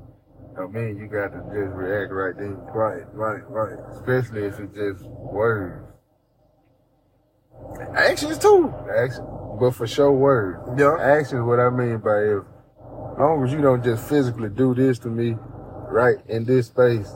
[0.59, 2.57] I mean, you got to just react right then.
[2.73, 3.79] Right, right, right.
[3.93, 5.85] Especially if it's just words.
[7.95, 8.73] Actions too.
[8.97, 9.25] Action,
[9.59, 10.59] but for sure words.
[10.79, 10.97] Yeah.
[11.01, 12.43] Actions, what I mean by if,
[13.13, 15.37] as long as you don't just physically do this to me,
[15.89, 17.11] right in this space,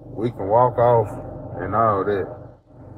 [0.00, 1.08] we can walk off
[1.60, 2.40] and all that.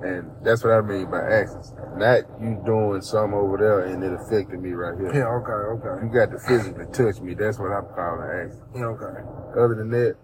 [0.02, 1.72] And that's what I mean by actions.
[1.96, 5.12] Not you doing something over there and it affected me right here.
[5.14, 6.04] Yeah, okay, okay.
[6.04, 7.32] You got to physically touch me.
[7.35, 8.62] That's what I'm calling action.
[8.74, 9.20] Yeah, okay.
[9.59, 10.16] Other than that,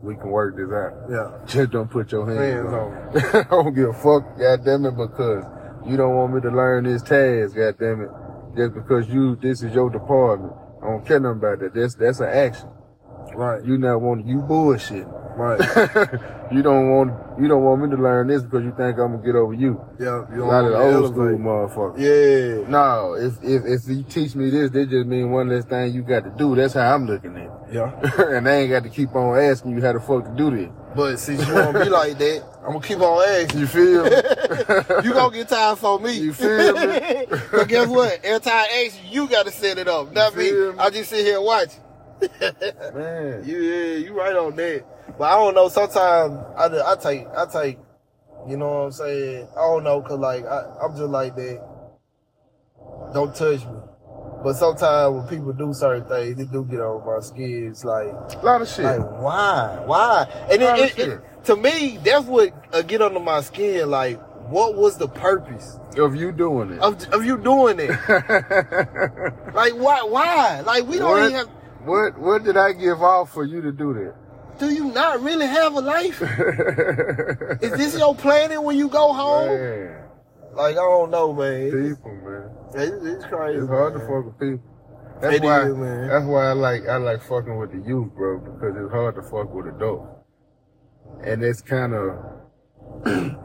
[0.00, 0.92] we can work this out.
[1.10, 1.44] Yeah.
[1.46, 3.14] Just don't put your hands, Hands on.
[3.14, 3.20] me.
[3.40, 5.44] I don't give a fuck, goddamn it, because
[5.86, 8.10] you don't want me to learn this task, goddamn it.
[8.56, 10.52] Just because you, this is your department.
[10.82, 11.74] I don't care nothing about that.
[11.74, 12.68] That's that's an action.
[13.34, 13.64] Right.
[13.64, 15.06] You not want you bullshit.
[15.40, 15.58] Right.
[16.52, 19.24] you don't want you don't want me to learn this because you think I'm gonna
[19.24, 19.80] get over you.
[19.98, 20.26] yeah.
[20.34, 21.40] You A lot of the wanna old school elevate.
[21.40, 21.98] motherfuckers.
[21.98, 22.68] Yeah.
[22.68, 26.02] No, if if if you teach me this, that just mean one less thing you
[26.02, 26.54] got to do.
[26.54, 27.50] That's how I'm looking at it.
[27.72, 27.90] Yeah.
[28.36, 30.68] and I ain't got to keep on asking you how the fuck to do this.
[30.94, 33.60] But since you want to be like that, I'm gonna keep on asking.
[33.60, 34.10] You feel me?
[35.04, 36.12] you gonna get tired for me.
[36.18, 37.26] You feel me?
[37.26, 38.20] Cause guess what?
[38.22, 40.12] Every time I ask you, you gotta set it up.
[40.12, 40.52] Not me.
[40.52, 40.72] me?
[40.78, 41.70] I just sit here and watch.
[42.94, 43.42] Man.
[43.46, 44.84] You yeah, you right on that.
[45.20, 45.68] But I don't know.
[45.68, 47.78] Sometimes I, I take I take.
[48.48, 49.48] You know what I'm saying?
[49.52, 51.62] I don't know, cause like I, I'm just like that.
[53.12, 53.80] Don't touch me.
[54.42, 57.68] But sometimes when people do certain things, they do get on my skin.
[57.70, 58.86] It's like, A lot of shit.
[58.86, 60.26] like why, why?
[60.50, 63.90] And it, it, it, to me, that's what uh, get under my skin.
[63.90, 66.78] Like, what was the purpose of you doing it.
[66.80, 67.90] of of you doing it?
[69.52, 70.02] like, why?
[70.02, 70.62] Why?
[70.64, 71.48] Like, we don't what, even have.
[71.84, 73.92] what what did I give off for you to do
[74.60, 76.20] Do you not really have a life?
[77.62, 79.48] Is this your planning when you go home?
[79.48, 80.04] Man,
[80.52, 81.70] Like, I don't know, man.
[81.70, 82.50] people, man.
[82.74, 83.58] It's, it's crazy.
[83.58, 84.60] It's hard to fuck with people.
[85.20, 85.62] That's It why.
[85.66, 86.08] is, man.
[86.08, 89.22] That's why I like I like fucking with the youth, bro, because it's hard to
[89.22, 90.06] fuck with adults.
[91.24, 92.16] And it's kind of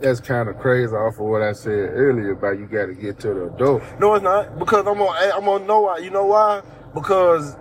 [0.00, 3.18] that's kind of crazy off of what I said earlier about you got to get
[3.20, 3.82] to the adult.
[4.00, 5.32] No, it's not because I'm on.
[5.42, 5.66] I'm on.
[5.66, 5.98] Know why?
[5.98, 6.62] You know why?
[6.94, 7.56] Because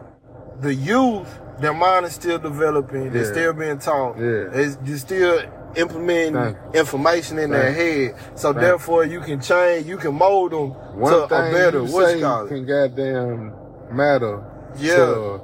[0.60, 3.12] the youth, their mind is still developing.
[3.12, 4.18] They're still being taught.
[4.18, 4.50] Yeah.
[4.52, 5.42] It's they're still
[5.76, 8.16] implementing information in their head.
[8.36, 9.88] So Thank therefore, you can change.
[9.88, 11.84] You can mold them One to a thing better.
[11.84, 12.50] you What's say called?
[12.50, 13.54] can goddamn
[13.92, 14.44] matter.
[14.78, 15.38] Yeah.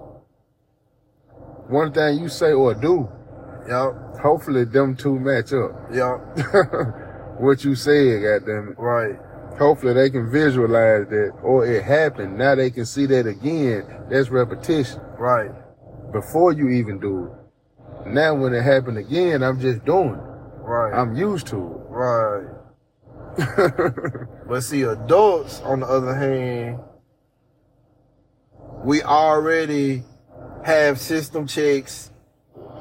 [1.70, 3.10] one thing you say or do,
[3.68, 4.20] Yup.
[4.22, 5.72] hopefully them two match up.
[5.94, 6.20] Yup.
[7.40, 8.80] what you said, goddamn it.
[8.80, 9.16] Right.
[9.60, 12.38] Hopefully they can visualize that or it happened.
[12.38, 13.84] Now they can see that again.
[14.10, 15.02] That's repetition.
[15.18, 15.52] Right.
[16.12, 18.08] Before you even do it.
[18.10, 20.22] Now when it happened again, I'm just doing it.
[20.62, 20.94] Right.
[20.94, 21.78] I'm used to it.
[21.90, 22.54] right.
[24.48, 26.80] But see, adults, on the other hand,
[28.84, 30.04] we already
[30.64, 32.12] have system checks.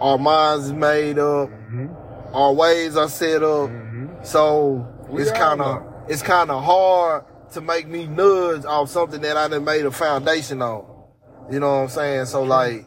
[0.00, 1.48] Our minds is made up.
[1.48, 1.88] Mm-hmm.
[2.34, 3.70] Our ways are set up.
[3.70, 4.24] Mm-hmm.
[4.24, 9.20] So We it's kind of it's kind of hard to make me nudge off something
[9.22, 10.84] that I done made a foundation on.
[11.50, 12.26] You know what I'm saying?
[12.26, 12.86] So like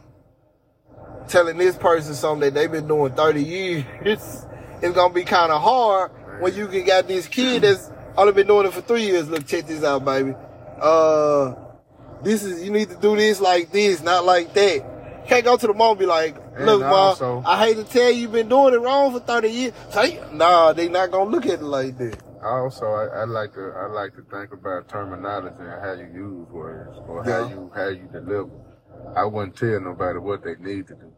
[1.30, 3.84] telling this person something that they've been doing 30 years,
[4.82, 8.46] it's gonna be kind of hard when you can got this kid that's only been
[8.46, 9.28] doing it for three years.
[9.28, 10.34] Look, check this out, baby.
[10.80, 11.54] Uh,
[12.22, 15.26] this is you need to do this like this, not like that.
[15.26, 18.22] Can't go to the mom and be like, look, mom, I hate to tell you,
[18.22, 19.72] you've been doing it wrong for 30 years.
[19.90, 22.18] Say, nah, they not gonna look at it like that.
[22.42, 26.48] also, I, I like to I like to think about terminology and how you use
[26.48, 28.50] words or how you how you deliver.
[29.14, 31.09] I wouldn't tell nobody what they need to do.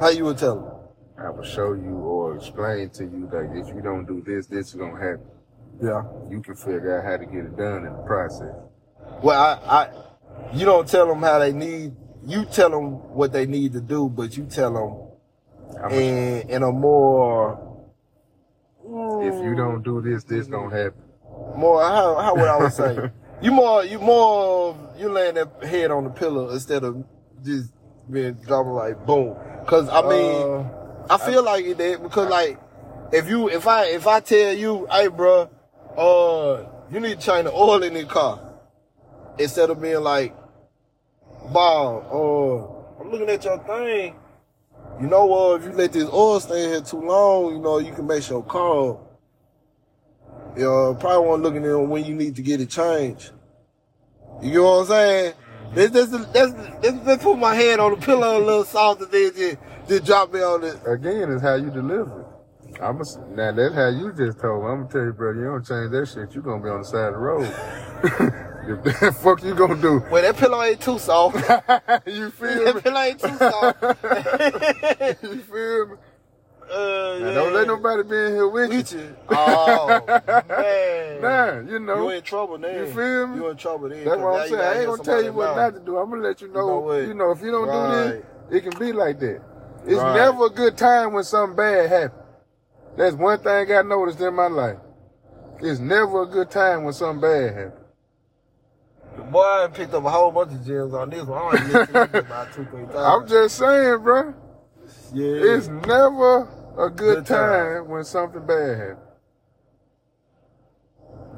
[0.00, 0.72] How you would tell them?
[1.18, 4.68] I will show you or explain to you that if you don't do this, this
[4.68, 5.26] is gonna happen.
[5.82, 6.02] Yeah.
[6.30, 8.54] You can figure out how to get it done in the process.
[9.22, 9.90] Well, I, I,
[10.54, 11.94] you don't tell them how they need.
[12.26, 16.50] You tell them what they need to do, but you tell them I'm a- in
[16.50, 17.62] in a more.
[18.84, 20.52] if you don't do this, this mm.
[20.52, 21.02] gonna happen.
[21.56, 23.10] more how how would I would say
[23.42, 27.04] you more you more you laying that head on the pillow instead of
[27.44, 27.72] just
[28.10, 29.36] being dropping like boom.
[29.66, 30.64] Cause I mean Uh,
[31.10, 32.58] I feel like it did because like
[33.12, 35.50] if you if I if I tell you hey bro,
[35.96, 38.40] uh you need to change the oil in your car
[39.38, 40.34] instead of being like
[41.52, 44.16] Bob, uh I'm looking at your thing.
[45.00, 45.60] You know what?
[45.60, 48.30] if you let this oil stay in here too long, you know, you can mess
[48.30, 49.20] your car up.
[50.56, 53.30] You know, probably want looking at when you need to get it changed.
[54.42, 55.34] You get what I'm saying?
[55.74, 56.52] Let's, let's, let's,
[56.82, 59.56] let's, let's put my head on the pillow a little softer than just,
[59.88, 60.76] just drop me on it.
[60.86, 62.26] again, it's how you deliver it.
[62.82, 64.70] I'm a, now that's how you just told me.
[64.70, 66.86] I'm gonna tell you, bro, you don't change that shit, you're gonna be on the
[66.86, 68.42] side of the road.
[68.68, 70.02] If the fuck you gonna do?
[70.10, 71.36] Well, that pillow ain't too soft.
[72.06, 72.80] you feel that me?
[72.80, 73.80] pillow ain't too soft.
[75.22, 75.94] you feel me?
[76.68, 77.34] Uh, Now, yeah.
[77.34, 78.76] don't let nobody be in here with you.
[78.78, 79.16] With you.
[79.28, 80.04] Oh,
[80.48, 81.20] man.
[81.80, 82.02] You know.
[82.04, 82.78] You in trouble then.
[82.78, 83.36] You feel me?
[83.36, 84.04] You in trouble then.
[84.04, 84.60] That's what I'm saying.
[84.60, 85.96] I ain't gonna tell you what not to do.
[85.98, 86.86] I'm gonna let you know.
[86.86, 86.98] know?
[86.98, 89.40] You know, if you don't do this, it can be like that.
[89.86, 90.14] It's Right.
[90.16, 92.22] never a good time when something bad happens.
[92.96, 94.78] That's one thing I noticed in my life.
[95.60, 97.82] It's never a good time when something bad happens.
[99.30, 101.38] Boy, I picked up a whole bunch of gems on this one.
[101.38, 102.96] I only listened to this about two, three times.
[102.96, 104.34] I'm just saying, bro.
[105.14, 105.54] yeah.
[105.56, 107.82] It's never a good, Good time.
[107.82, 108.98] time when something bad happens.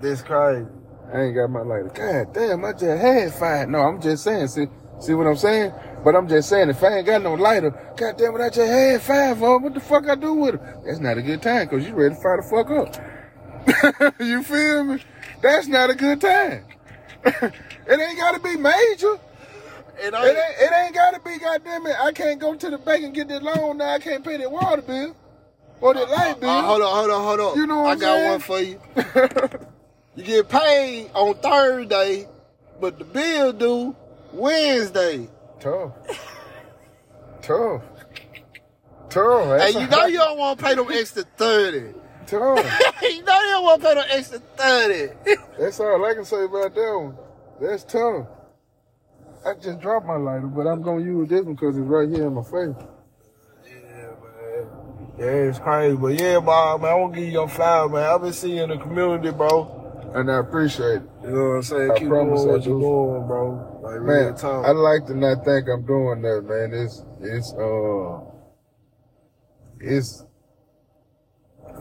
[0.01, 0.67] This crazy.
[1.13, 1.91] I ain't got my lighter.
[1.95, 3.69] God damn, I just had five.
[3.69, 4.49] No, I'm just saying.
[4.49, 4.67] See,
[5.01, 5.73] see what I'm saying?
[6.05, 8.71] But I'm just saying, if I ain't got no lighter, God damn it, I just
[8.71, 9.63] had five of 'em.
[9.63, 10.61] What the fuck I do with it?
[10.85, 14.15] That's not a good time because you ready to fire the fuck up.
[14.21, 15.03] you feel me?
[15.43, 16.65] That's not a good time.
[17.25, 17.53] it
[17.89, 19.19] ain't got to be major.
[20.01, 21.97] And It ain't, it ain't got to be, goddamn it.
[22.01, 23.95] I can't go to the bank and get that loan now.
[23.95, 25.17] I can't pay that water bill
[25.81, 26.51] or that light bill.
[26.51, 27.59] Uh, hold on, hold on, hold on.
[27.59, 28.31] You know what I I'm got saying?
[28.31, 28.81] one for you.
[30.18, 32.26] You get paid on Thursday,
[32.81, 33.94] but the bill due
[34.33, 35.28] Wednesday.
[35.61, 35.92] Tough.
[37.40, 37.83] Tough.
[39.11, 39.48] Tough.
[39.48, 41.94] That's And you know you don't want to pay them extra 30.
[42.26, 42.33] tough.
[43.02, 45.37] you know you don't want to pay them extra 30.
[45.57, 47.16] That's all I can say about that one.
[47.61, 48.26] That's tough.
[49.46, 52.26] I just dropped my lighter, but I'm gonna use this one because it's right here
[52.26, 52.74] in my face.
[53.64, 54.66] Yeah, man.
[55.16, 55.96] Yeah, it's crazy.
[55.96, 58.02] But yeah, Bob, man, I want to give you your flower, man.
[58.02, 59.78] I've been seeing you in the community, bro.
[60.14, 61.03] And I appreciate it.
[61.23, 61.90] You know what I'm saying?
[61.90, 63.81] I Keep doing promise I what you're doing, bro.
[63.83, 64.35] Like, Man.
[64.42, 66.73] I like to not think I'm doing that, man.
[66.73, 68.21] It's it's uh
[69.81, 70.25] it's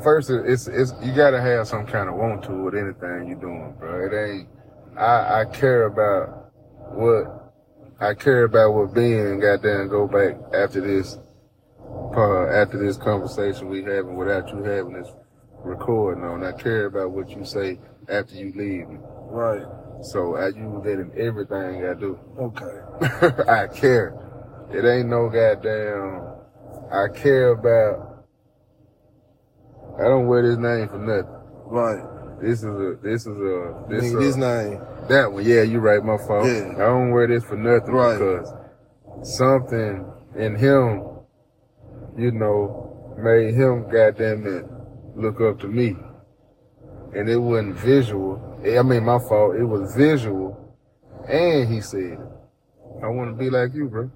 [0.04, 3.76] first it's it's you gotta have some kind of want to with anything you're doing,
[3.80, 4.06] bro.
[4.06, 4.50] It ain't
[4.98, 6.52] I I care about
[6.92, 7.54] what
[8.00, 11.18] I care about what being goddamn go back after this
[12.16, 15.08] uh, after this conversation we having without you having this
[15.64, 16.44] recording on.
[16.44, 18.98] I care about what you say after you leave me.
[19.30, 19.66] right.
[20.04, 22.20] So I use that in everything I do.
[22.40, 23.44] Okay.
[23.52, 24.14] I care.
[24.72, 26.36] It ain't no goddamn.
[26.92, 28.24] I care about.
[30.00, 31.34] I don't wear this name for nothing.
[31.66, 32.04] Right.
[32.42, 32.98] This is a.
[33.02, 33.86] This is a.
[33.90, 34.82] This, Nigga, a, this name.
[35.10, 35.44] that one.
[35.44, 36.04] Yeah, you right.
[36.04, 36.46] My fault.
[36.46, 36.74] Yeah.
[36.76, 38.20] I don't wear this for nothing Right.
[38.20, 38.54] because
[39.24, 40.06] something
[40.38, 41.04] in him,
[42.16, 44.66] you know, made him goddamn it
[45.18, 45.96] look up to me,
[47.14, 48.60] and it wasn't visual.
[48.64, 49.56] I mean, my fault.
[49.56, 50.76] It was visual,
[51.28, 52.20] and he said,
[53.04, 54.12] "I want to be like you, bro."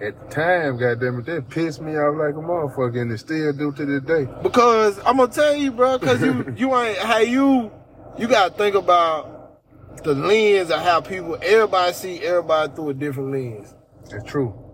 [0.00, 3.52] At the time, goddamn it, that pissed me off like a motherfucker, and it still
[3.52, 4.28] do to this day.
[4.42, 7.72] Because I'm gonna tell you, bro, because you you ain't how you
[8.16, 9.62] you gotta think about
[10.04, 13.74] the lens of how people everybody see everybody through a different lens.
[14.10, 14.67] That's true.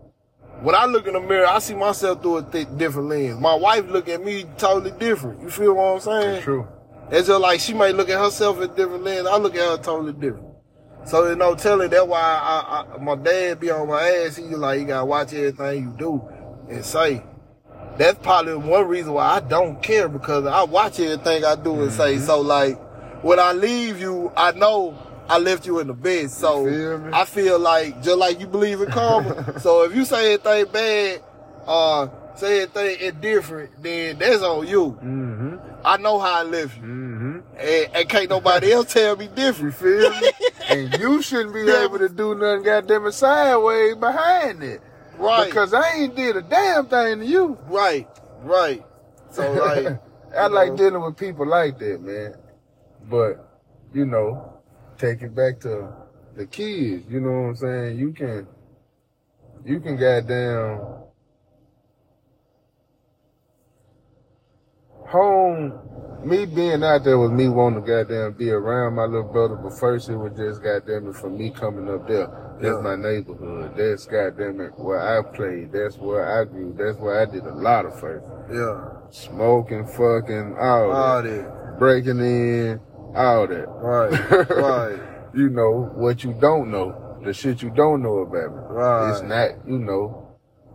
[0.64, 3.38] When I look in the mirror, I see myself through a th- different lens.
[3.38, 5.42] My wife look at me totally different.
[5.42, 6.36] You feel what I'm saying?
[6.36, 6.66] It's true.
[7.10, 9.26] It's just like she might look at herself at different lens.
[9.26, 10.54] I look at her totally different.
[11.04, 11.90] So there's no telling.
[11.90, 14.36] That's why I, I, my dad be on my ass.
[14.36, 16.28] He like, you gotta watch everything you do
[16.70, 17.22] and say.
[17.98, 21.92] That's probably one reason why I don't care because I watch everything I do and
[21.92, 22.14] say.
[22.14, 22.24] Mm-hmm.
[22.24, 22.80] So like,
[23.22, 24.96] when I leave you, I know
[25.28, 26.30] I left you in the bed.
[26.30, 27.14] So feel?
[27.14, 29.58] I feel like just like you believe in karma.
[29.60, 31.22] so if you say anything bad,
[31.66, 34.98] uh, say anything indifferent, then that's on you.
[35.02, 35.56] Mm-hmm.
[35.84, 36.82] I know how I left you.
[36.82, 37.38] Mm-hmm.
[37.58, 39.74] And, and can't nobody else tell me You different.
[39.74, 40.30] feel me?
[40.68, 44.80] and you shouldn't be able to do nothing goddamn sideways behind it.
[45.16, 45.46] Right.
[45.46, 47.58] Because I ain't did a damn thing to you.
[47.68, 48.08] right,
[48.42, 48.84] right.
[49.30, 49.86] So like,
[50.36, 50.76] I you like know.
[50.76, 52.34] dealing with people like that, man.
[53.08, 53.48] But,
[53.92, 54.52] you know,
[54.98, 55.88] take it back to
[56.36, 57.98] the kids, you know what I'm saying?
[57.98, 58.46] You can,
[59.64, 60.80] you can goddamn
[65.06, 65.72] home,
[66.24, 69.78] me being out there was me wanting to goddamn be around my little brother, but
[69.78, 72.26] first it was just goddamn it for me coming up there.
[72.60, 72.80] That's Yeah.
[72.80, 73.72] my neighborhood.
[73.76, 75.72] That's goddamn it where I played.
[75.72, 76.72] That's where I grew.
[76.78, 78.26] That's where I did a lot of first.
[78.50, 81.78] yeah, Smoking, fucking, all all that.
[81.78, 82.80] Breaking in,
[83.14, 83.66] all that.
[83.68, 85.00] Right, right.
[85.34, 88.62] You know, what you don't know, the shit you don't know about me.
[88.68, 89.10] Right.
[89.10, 90.24] It's not, you know,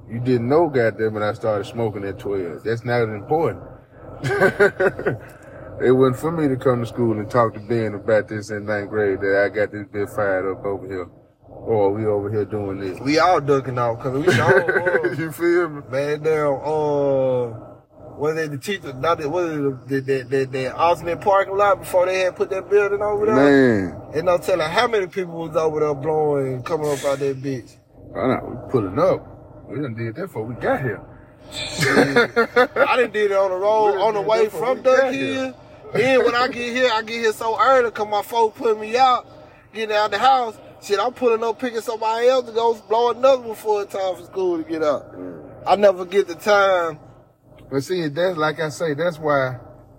[0.10, 2.64] you didn't know goddamn it I started smoking at 12.
[2.66, 3.64] That's not important.
[4.24, 8.66] it wasn't for me to come to school and talk to Ben about this in
[8.66, 11.10] ninth grade that I got this bit fired up over here.
[11.48, 13.00] Or we over here doing this.
[13.00, 15.16] We all ducking out because we all.
[15.16, 15.82] you feel me?
[15.90, 17.69] Man, damn, uh,
[18.20, 18.92] Was it the teacher?
[18.92, 22.70] Not the, was it the, the, the, the parking lot before they had put that
[22.70, 23.36] building over there?
[23.36, 27.20] Man, And no telling how many people was over there blowing and coming up out
[27.20, 27.78] that bitch.
[28.14, 29.70] I know, we pulling up.
[29.70, 31.02] We done did that before we got here.
[31.50, 35.14] I done did it on the road on the way did that before from Duck
[35.14, 35.34] here.
[35.34, 35.58] Hill.
[35.94, 38.98] Then when I get here, I get here so early because my folks put me
[38.98, 39.28] out,
[39.74, 40.58] getting out the house.
[40.84, 44.18] Shit, I'm pulling up, picking somebody else to go blow another one before it's time
[44.18, 45.16] for school to get out.
[45.16, 45.64] Mm.
[45.66, 47.00] I never get the time.
[47.72, 49.58] But see, that's like I say, that's why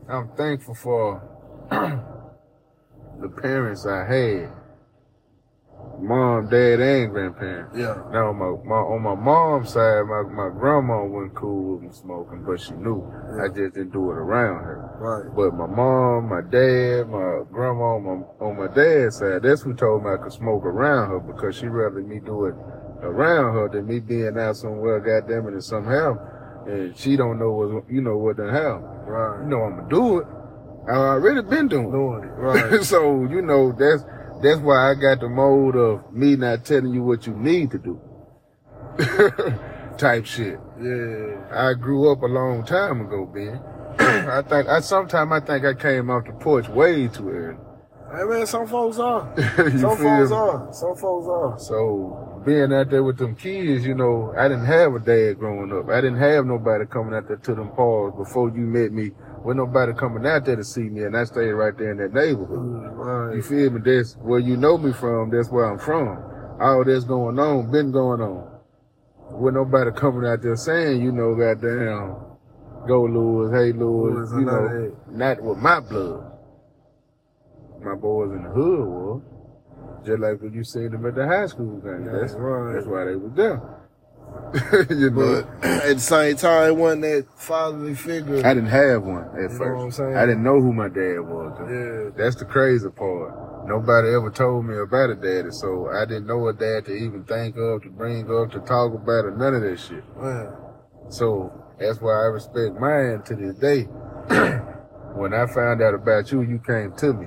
[0.09, 1.23] I'm thankful for
[1.71, 4.53] the parents I had.
[6.01, 7.77] Mom, dad, and grandparents.
[7.77, 8.03] Yeah.
[8.11, 11.89] Now on my, my on my mom's side, my, my grandma wasn't cool with me
[11.93, 13.05] smoking, but she knew.
[13.41, 14.97] I just didn't do it around her.
[14.99, 15.37] Right.
[15.37, 19.75] But my mom, my dad, my grandma on my, on my dad's side, that's who
[19.75, 22.55] told me I could smoke around her because she rather me do it
[23.03, 26.17] around her than me being out somewhere, goddamn it, and somehow,
[26.67, 28.79] and she don't know what, you know, what the hell.
[29.07, 29.43] Right.
[29.43, 30.27] You know I'm gonna do it.
[30.89, 31.93] I already been doing it.
[31.93, 32.33] Doing it.
[32.33, 32.83] Right.
[32.85, 34.05] so, you know, that's,
[34.43, 37.79] that's why I got the mode of me not telling you what you need to
[37.79, 38.01] do.
[39.99, 40.59] Type shit.
[40.81, 41.37] yeah.
[41.53, 43.61] I grew up a long time ago, Ben.
[44.01, 47.59] I think I sometimes I think I came off the porch way too early.
[48.11, 49.33] Hey man, some folks are.
[49.57, 50.37] Some folks me?
[50.37, 50.73] are.
[50.73, 51.59] Some folks are.
[51.59, 55.73] So being out there with them kids, you know, I didn't have a dad growing
[55.73, 55.91] up.
[55.91, 59.11] I didn't have nobody coming out there to them parks before you met me.
[59.45, 62.13] With nobody coming out there to see me, and I stayed right there in that
[62.13, 63.35] neighborhood.
[63.35, 63.81] You feel me?
[63.83, 65.31] That's where you know me from.
[65.31, 66.19] That's where I'm from.
[66.61, 68.51] All that's going on, been going on.
[69.31, 72.17] With nobody coming out there saying, you know, goddamn,
[72.87, 76.33] go Lewis, hey Lewis, you know know, not with my blood.
[77.83, 79.23] My boys in the hood was.
[80.05, 82.07] Just like when you seen them at the high school game.
[82.07, 82.73] That's That's right.
[82.75, 83.61] That's why they was there.
[84.91, 88.39] you know, But at the same time, it wasn't that fatherly figure.
[88.47, 89.77] I didn't have one at You know first.
[89.77, 90.17] what I'm saying?
[90.17, 91.57] I didn't know who my dad was.
[91.59, 91.69] though.
[91.69, 92.11] yeah.
[92.17, 93.67] That's the crazy part.
[93.69, 97.25] Nobody ever told me about a daddy, so I didn't know a dad to even
[97.25, 100.05] think of, to bring up, to talk about, or none of that shit.
[100.17, 100.53] Man.
[101.09, 103.83] So that's why I respect mine to this day.
[105.15, 107.27] when I found out about you, you came to me.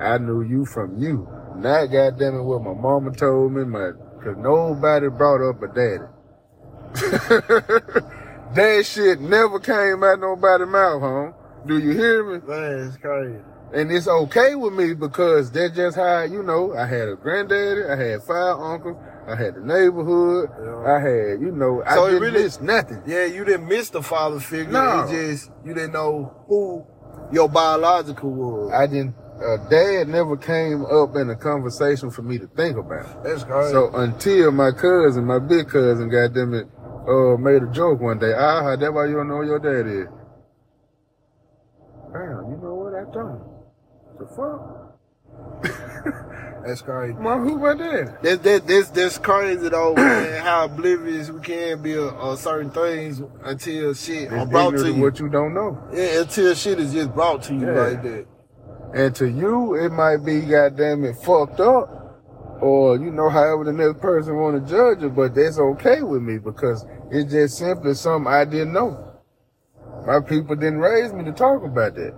[0.00, 1.28] I knew you from you.
[1.56, 3.92] Not goddamn it what my mama told me, my
[4.22, 6.08] cause nobody brought up a daddy.
[8.54, 11.34] that shit never came out nobody's mouth, home.
[11.66, 12.46] Do you hear me?
[12.46, 13.38] Man, it's crazy.
[13.72, 17.82] And it's okay with me because that's just how, you know, I had a granddaddy,
[17.84, 20.92] I had five uncles, I had the neighborhood, Yeah.
[20.92, 23.02] I had, you know, So I didn't really- miss nothing.
[23.06, 24.72] Yeah, you didn't miss the father figure.
[24.72, 25.06] No.
[25.08, 26.84] It just you didn't know who
[27.32, 28.72] your biological was.
[28.72, 33.24] I didn't, uh, dad never came up in a conversation for me to think about.
[33.24, 33.72] That's crazy.
[33.72, 36.66] So until my cousin, my big cousin, goddamn it,
[37.08, 39.86] uh, made a joke one day, ah, that's why you don't know who your dad
[39.90, 40.06] is.
[42.12, 43.42] Damn, you know what I don't.
[44.18, 44.80] The fuck?
[46.64, 47.12] That's crazy.
[47.14, 48.18] My, who my dad?
[48.22, 50.42] That's that that's that's crazy though, man.
[50.44, 55.02] How oblivious we can be of, of certain things until shit are brought to you.
[55.02, 55.78] what you don't know.
[55.92, 57.72] Yeah, until shit is just brought to you Yeah.
[57.80, 58.26] like that.
[58.94, 62.22] And to you, it might be goddamn it fucked up,
[62.60, 65.16] or you know, however the next person want to judge it.
[65.16, 69.20] But that's okay with me because it's just simply something I didn't know.
[70.06, 72.14] My people didn't raise me to talk about that.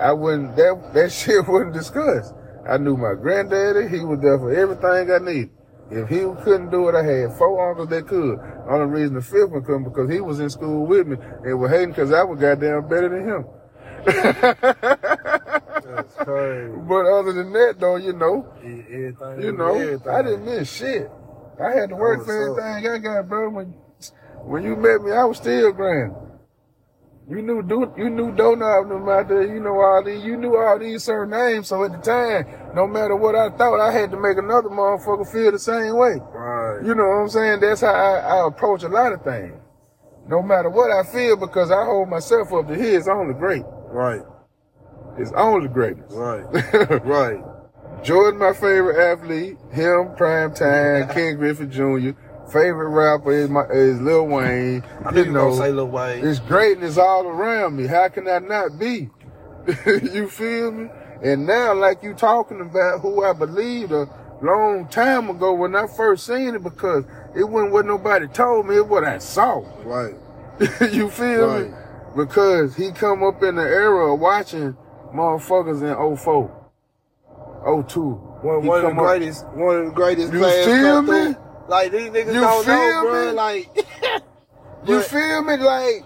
[0.00, 0.56] I wouldn't.
[0.56, 2.32] That that shit wasn't discussed.
[2.66, 3.88] I knew my granddaddy.
[3.88, 5.50] He was there for everything I needed.
[5.90, 8.38] If he couldn't do it, I had four uncles that could.
[8.70, 11.70] Only reason the fifth one couldn't because he was in school with me and was
[11.70, 13.44] hating because I was goddamn better than him.
[14.04, 14.54] That's
[16.16, 16.72] crazy.
[16.88, 19.42] But other than that, though, you know, Everything.
[19.42, 20.12] you know, everything.
[20.12, 21.10] I didn't miss shit.
[21.60, 23.50] I had to work for everything I got, bro.
[23.50, 23.74] When
[24.44, 26.14] when you met me, I was still grand.
[27.28, 29.42] You knew do you knew them out there.
[29.42, 30.24] You know all these.
[30.24, 31.68] You knew all these certain names.
[31.68, 35.30] So at the time, no matter what I thought, I had to make another motherfucker
[35.30, 36.16] feel the same way.
[36.32, 36.86] Right.
[36.86, 37.60] You know what I'm saying?
[37.60, 39.52] That's how I, I approach a lot of things.
[40.26, 43.64] No matter what I feel, because I hold myself up to his only great.
[43.90, 44.22] Right.
[45.18, 46.12] It's only greatness.
[46.12, 46.44] Right.
[47.04, 47.40] right.
[48.02, 49.56] Jordan, my favorite athlete.
[49.72, 52.10] Him, Prime Time, Ken Griffey Jr.
[52.50, 54.82] Favorite rapper is my is Lil Wayne.
[55.04, 56.24] I knew you know, say Lil Wayne.
[56.26, 57.86] it's greatness all around me.
[57.86, 59.10] How can I not be?
[59.86, 60.88] you feel me?
[61.22, 64.08] And now, like you talking about who I believed a
[64.40, 67.04] long time ago when I first seen it, because
[67.36, 69.58] it wasn't what nobody told me, it what I saw.
[69.84, 70.14] Right.
[70.92, 71.74] you feel me?
[72.16, 74.76] Because he come up in the era of watching
[75.14, 76.50] motherfuckers in 04,
[77.88, 78.00] 02.
[78.00, 81.08] One, one of the come up- greatest, one of the greatest You players feel me?
[81.34, 81.36] through.
[81.68, 83.26] Like these niggas You don't know, feel bro.
[83.26, 83.32] me?
[83.32, 83.86] Like
[84.86, 85.56] You feel me?
[85.56, 86.04] Like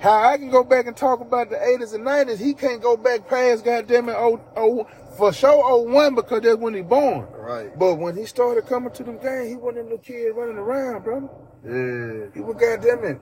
[0.00, 2.96] how I can go back and talk about the 80s and 90s, he can't go
[2.96, 7.28] back past goddamn it oh, oh, for sure 01 because that's when he born.
[7.38, 7.78] Right.
[7.78, 11.04] But when he started coming to them games, he wasn't a little kid running around,
[11.04, 11.28] brother.
[11.64, 12.26] Yeah.
[12.34, 13.20] He was goddamn it.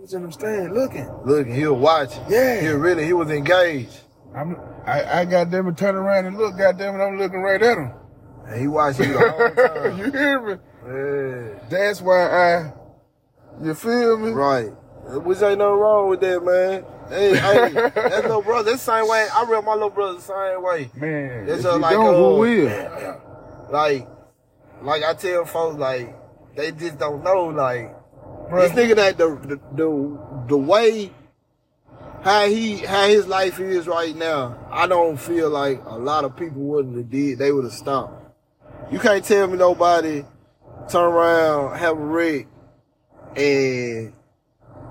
[0.00, 1.06] He was in them stands looking.
[1.26, 2.14] Look, he'll watch.
[2.26, 2.58] Yeah.
[2.58, 4.00] He really, he was engaged.
[4.34, 7.76] I'm, I, I goddamn it turn around and look, goddamn it, I'm looking right at
[7.76, 7.92] him.
[8.46, 9.50] And he watched you the whole
[9.90, 9.98] time.
[9.98, 10.54] you hear me?
[10.86, 11.68] yeah.
[11.68, 12.72] That's why I,
[13.62, 14.30] you feel me?
[14.30, 14.70] Right.
[15.22, 16.82] Which ain't nothing wrong with that, man.
[17.10, 18.70] Hey, hey, that's no brother.
[18.70, 19.28] That's the same way.
[19.34, 20.90] I read my little brother the same way.
[20.94, 23.20] Man, It's if just you like, don't, uh, who will?
[23.70, 24.08] Like,
[24.80, 26.16] like I tell folks, like,
[26.56, 27.99] they just don't know, like,
[28.50, 28.68] Bruh.
[28.68, 31.10] this nigga that the, the, the, the way
[32.22, 36.36] how he, how his life is right now, I don't feel like a lot of
[36.36, 38.12] people wouldn't have did, they would have stopped.
[38.92, 40.24] You can't tell me nobody
[40.90, 42.46] turn around, have a wreck,
[43.36, 44.12] and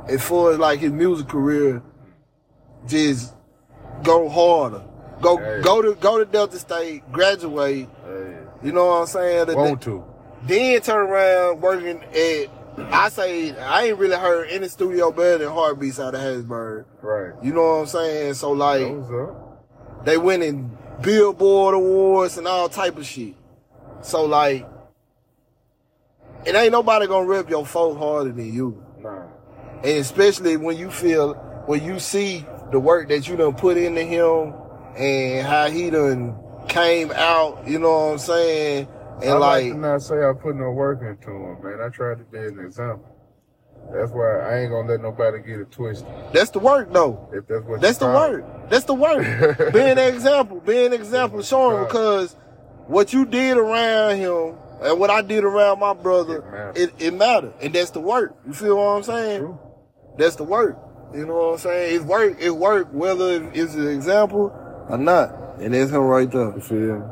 [0.07, 1.83] as far as like his music career,
[2.87, 3.33] just
[4.03, 4.81] go harder.
[5.21, 5.61] Go Hey.
[5.61, 7.89] go to go to Delta State, graduate.
[8.05, 9.53] Hey, You know what I'm saying?
[9.53, 10.03] Want to.
[10.43, 12.58] then turn around working at.
[12.81, 16.85] I say I ain't really heard any studio better than Heartbeats out of Hattiesburg.
[17.01, 17.33] Right.
[17.43, 18.33] You know what I'm saying?
[18.35, 18.85] So like
[20.05, 23.35] they winning Billboard awards and all type of shit.
[24.01, 24.67] So like
[26.45, 28.83] it ain't nobody gonna rip your folk harder than you.
[28.99, 29.27] Nah.
[29.77, 31.33] And especially when you feel
[31.65, 34.53] when you see the work that you done put into him
[34.95, 38.87] and how he done came out, you know what I'm saying?
[39.21, 41.79] And I like, like to not say I put no work into him, man.
[41.81, 43.05] I tried to be an example.
[43.93, 46.07] That's why I ain't gonna let nobody get it twisted.
[46.33, 47.27] that's the work though.
[47.33, 48.13] If that's what That's the it.
[48.13, 48.69] work.
[48.69, 49.73] That's the work.
[49.73, 52.35] being an example, being an example, showing because
[52.87, 56.73] what you did around him and what I did around my It brother, matter.
[56.75, 57.53] it, it mattered.
[57.61, 58.35] And that's the work.
[58.45, 59.39] You feel what I'm saying?
[59.41, 59.59] True.
[60.17, 60.77] That's the work.
[61.13, 61.95] You know what I'm saying?
[61.95, 64.51] It's work, it work, whether it's an example
[64.87, 65.33] or not.
[65.59, 66.53] And that's him right there.
[66.55, 67.05] You feel me?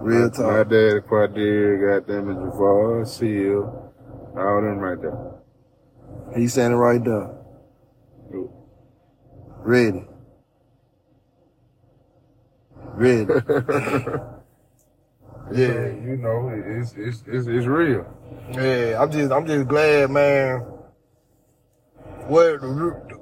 [0.00, 0.46] Real time.
[0.46, 0.68] My talk.
[0.70, 3.92] dad, Quadir, goddamn it, Javar, Seal,
[4.36, 5.34] all them right there.
[6.36, 7.36] He's standing right there.
[9.62, 10.06] Ready.
[12.94, 13.26] Ready.
[15.52, 18.06] Yeah, you know, it's it's it's, it's real.
[18.52, 20.64] Yeah, I'm just I'm just glad, man.
[22.28, 23.20] Well, the,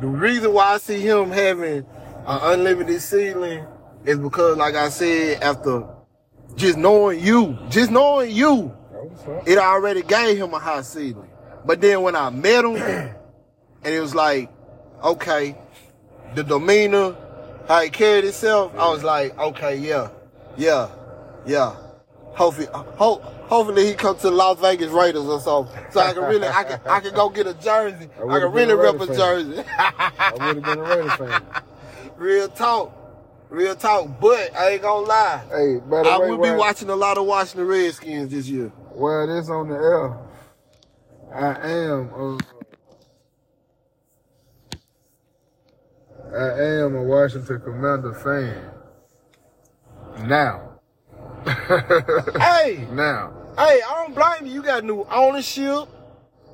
[0.00, 1.86] the reason why I see him having an
[2.26, 3.64] unlimited ceiling
[4.04, 5.86] is because, like I said, after
[6.56, 9.48] just knowing you, just knowing you, That was up.
[9.48, 11.28] it already gave him a high ceiling.
[11.64, 12.76] But then when I met him,
[13.84, 14.50] and it was like,
[15.02, 15.56] okay,
[16.34, 17.16] the demeanor,
[17.68, 20.08] how he carried himself, I was like, okay, yeah,
[20.56, 20.88] yeah,
[21.46, 21.76] yeah.
[22.34, 26.14] Hopefully, uh, ho- hopefully he comes to the Las Vegas Raiders or something, so I
[26.14, 28.08] can really, I can, I can go get a jersey.
[28.18, 29.16] I I, can really a rep a fan.
[29.16, 29.62] jersey.
[29.78, 31.42] I would have been a Raider fan.
[32.16, 32.90] Real talk,
[33.52, 34.20] real talk.
[34.20, 37.18] But I ain't gonna lie, Hey, by the I way, will be watching a lot
[37.18, 38.72] of Washington Redskins this year.
[38.92, 40.18] Well, this on the air,
[41.34, 42.10] I am.
[42.14, 42.38] Uh,
[46.34, 48.70] I am a Washington Commander fan.
[50.28, 50.68] Now.
[52.38, 53.32] Hey, now.
[53.58, 54.54] hey, I don't blame you.
[54.54, 55.88] You got new ownership.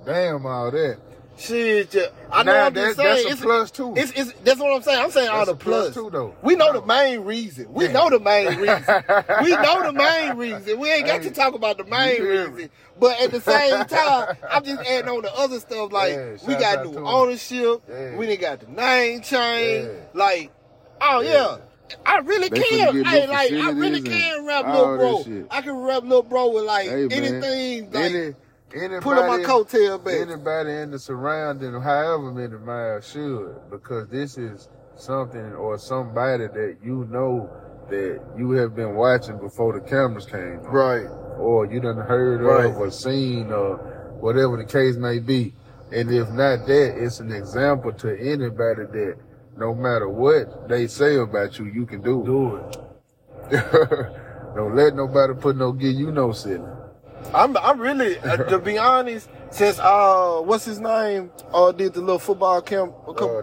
[0.06, 0.98] Damn all that.
[1.38, 2.02] Shit, yeah.
[2.32, 2.52] I know.
[2.52, 3.94] Now, I'm just that- that's saying, a it's plus too.
[3.96, 4.98] It's, it's that's what I'm saying.
[5.04, 5.94] I'm saying all the plus plus.
[5.94, 6.34] too, though.
[6.42, 7.72] We know the main reason.
[7.72, 9.04] We know the main reason.
[9.44, 10.78] we know the main reason.
[10.80, 12.54] We ain't got to talk about the main you hear me?
[12.54, 12.70] reason.
[12.98, 15.92] But at the same time, I'm just adding on the other stuff.
[15.92, 17.82] Like Yeah, we got new ownership.
[17.88, 18.16] Yeah.
[18.16, 19.86] We done got the name change.
[19.86, 19.92] Yeah.
[20.14, 20.50] Like,
[21.00, 21.58] oh yeah.
[22.04, 23.04] I really They can.
[23.04, 25.46] Hey, like I really can rap little bro.
[25.50, 27.90] I can rap little bro with like Hey, anything.
[27.92, 28.34] Like Any,
[28.74, 30.14] anybody, put on my coattail back.
[30.14, 36.76] Anybody in the surrounding, however many miles, should because this is something or somebody that
[36.82, 37.48] you know
[37.88, 40.64] that you have been watching before the cameras came, on.
[40.66, 41.06] Right.
[41.38, 42.66] Or you done heard Right.
[42.66, 43.76] of or seen or
[44.20, 45.54] whatever the case may be.
[45.90, 49.16] And if not that, it's an example to anybody that
[49.56, 52.26] no matter what they say about you, you can do it.
[52.26, 52.66] Do
[53.56, 54.12] it.
[54.54, 56.68] Don't let nobody put no give you no ceiling.
[57.34, 59.28] I'm I'm really uh, to be honest.
[59.50, 61.30] Since uh, what's his name?
[61.54, 62.92] Uh, did the little football camp?
[63.06, 63.42] Uh, couple,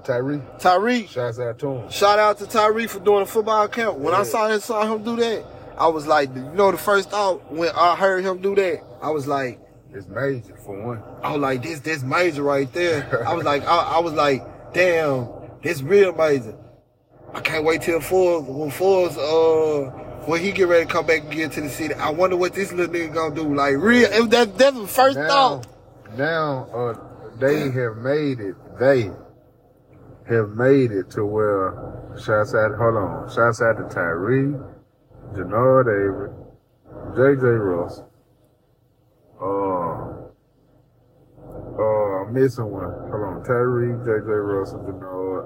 [0.59, 1.89] Tyree, Shout out to him.
[1.89, 3.97] Shout out to Tyree for doing a football camp.
[3.97, 5.43] When I saw him, saw him do that,
[5.79, 9.09] I was like, you know, the first thought when I heard him do that, I
[9.09, 9.59] was like,
[9.93, 11.01] It's major for one.
[11.23, 13.27] I was like, this this major right there.
[13.27, 15.27] I was like, I, I was like, damn,
[15.63, 16.55] this real major.
[17.33, 19.91] I can't wait till Forbes when Forbes uh
[20.27, 22.53] when he get ready to come back and get to the city, I wonder what
[22.53, 23.53] this little nigga gonna do.
[23.53, 25.67] Like real, if that that's the first now, thought.
[26.17, 28.55] now uh, they have made it.
[28.79, 29.11] They
[30.27, 32.75] have made it to where shouts out.
[32.75, 34.53] Hold on, shouts out to Tyree,
[35.35, 36.29] Jannard Avery,
[37.13, 38.01] JJ Ross.
[39.39, 40.25] Uh,
[41.77, 42.89] uh, I'm missing one.
[43.11, 45.45] Hold on, Tyree, JJ Ross, and Jannard.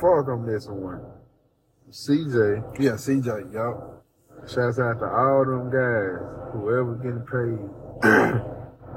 [0.00, 1.00] Fuck, I'm missing one.
[1.94, 2.80] CJ.
[2.80, 4.02] Yeah, CJ, yup.
[4.48, 6.18] Shouts out to all them guys,
[6.52, 7.54] whoever getting paid,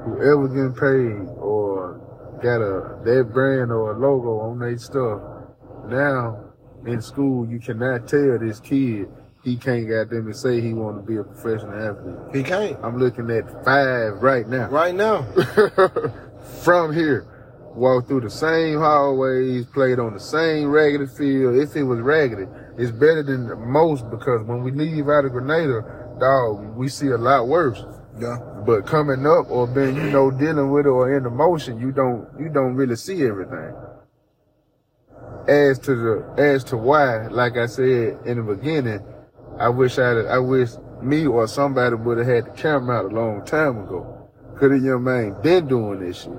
[0.04, 2.00] whoever getting paid or
[2.42, 5.22] got a that brand or a logo on their stuff.
[5.86, 6.42] Now
[6.86, 9.08] in school, you cannot tell this kid
[9.44, 12.34] he can't goddamn it say he want to be a professional athlete.
[12.34, 12.76] He can't.
[12.82, 14.68] I'm looking at five right now.
[14.70, 15.22] Right now.
[16.64, 17.26] From here,
[17.76, 21.54] walked through the same hallways, played on the same raggedy field.
[21.56, 22.46] If it was raggedy,
[22.78, 25.82] it's better than most because when we leave out of Grenada,
[26.20, 27.84] dog, we see a lot worse.
[28.20, 28.38] Yeah.
[28.64, 31.90] But coming up or being, you know, dealing with it or in the motion, you
[31.90, 33.74] don't, you don't really see everything.
[35.48, 39.00] As to the, as to why, like I said in the beginning,
[39.58, 40.70] I wish I, I wish
[41.02, 44.30] me or somebody would have had the camera out a long time ago.
[44.56, 46.32] Could a young man been doing this shit?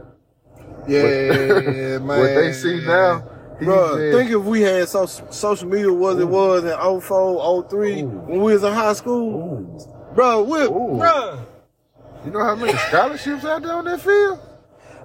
[0.87, 2.07] Yeah, man.
[2.07, 3.23] What they see now,
[3.61, 8.05] Bro, think if we had so, social media was it was in 04, 03, Ooh.
[8.07, 9.35] when we was in high school.
[9.35, 10.13] Ooh.
[10.15, 11.45] Bro, we, bro,
[12.25, 14.39] You know how many scholarships out there on that field?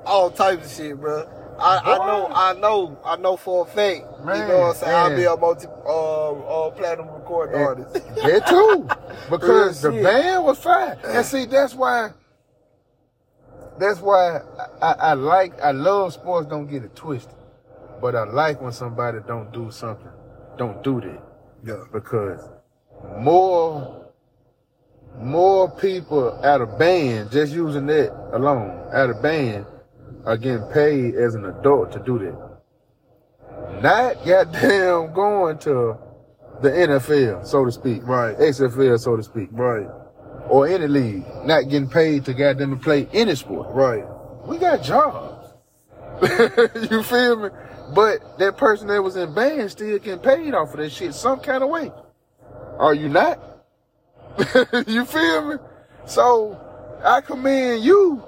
[0.07, 1.27] all types of shit, bro.
[1.59, 4.05] I, I know, I know, I know for a fact.
[4.21, 4.95] you know what I'm saying?
[4.95, 7.95] I'll be a multi, uh, uh, platinum recording And- artist.
[8.17, 8.89] That too.
[9.31, 10.99] Because the band was fine.
[11.05, 12.11] And see, that's why,
[13.79, 14.41] that's why
[14.83, 17.34] I, I like, I love sports, don't get it twisted.
[18.05, 20.13] But I like when somebody don't do something.
[20.59, 21.23] Don't do that.
[21.65, 21.85] yeah.
[21.91, 22.39] Because
[23.19, 24.13] more,
[25.19, 29.65] more people out of band, just using that alone, out of band,
[30.27, 33.83] are getting paid as an adult to do that.
[33.83, 35.97] Not goddamn going to
[36.61, 38.07] the NFL, so to speak.
[38.07, 38.37] Right.
[38.37, 39.49] XFL, so to speak.
[39.51, 39.89] Right,
[40.51, 41.25] Or any league.
[41.47, 43.75] Not getting paid to goddamn play any sport.
[43.75, 44.05] right.
[44.47, 45.34] We got jobs.
[46.91, 47.49] you feel me?
[47.95, 51.41] But that person that was in band still getting paid off of that shit some
[51.41, 51.93] kind of way.
[52.79, 53.41] Are you not?
[54.87, 55.57] you feel me?
[56.07, 56.61] So
[57.05, 58.23] I commend you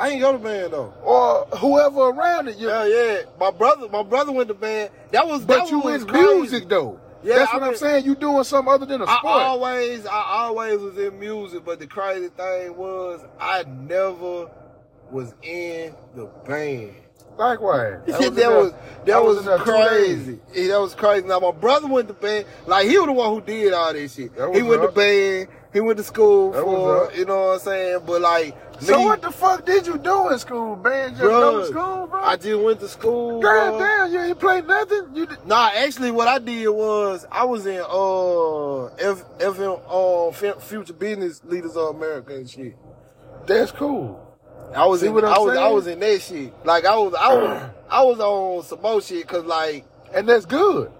[0.00, 0.94] I ain't go to band though.
[1.02, 2.56] or whoever around it.
[2.56, 3.22] You, Yeah, yeah.
[3.38, 4.90] My brother, my brother went to band.
[5.12, 6.34] That was, but that you was in crazy.
[6.34, 6.98] music though.
[7.22, 8.04] Yeah, That's I what I am saying.
[8.06, 9.24] You doing something other than a sport.
[9.24, 14.50] always, I always was in music, but the crazy thing was, I never
[15.10, 16.94] was in the band.
[17.40, 18.00] Likewise.
[18.06, 18.72] That, in there- was
[19.06, 20.38] that was, in there crazy.
[20.52, 21.26] Yeah, that was crazy.
[21.26, 22.44] Now my brother went to band.
[22.66, 24.36] Like he was the one who did all this shit.
[24.36, 24.90] That He went up.
[24.90, 25.48] to band.
[25.72, 27.10] He went to school That for.
[27.14, 28.00] You know what I'm saying?
[28.04, 31.10] But like, So what the fuck did you do in school, man?
[31.10, 32.20] Just go to school, bro?
[32.22, 33.40] I just went to school.
[33.40, 35.08] God damn, you ain't played nothing.
[35.14, 40.28] You did, Nah, actually, what I did was I was in uh F, FM uh,
[40.28, 42.76] F- Future Business Leaders of America and shit.
[43.46, 44.26] that's cool.
[44.74, 46.52] I was See in I was I was in that shit.
[46.64, 50.46] Like I was I was I was on some more shit because like And that's
[50.46, 50.90] good.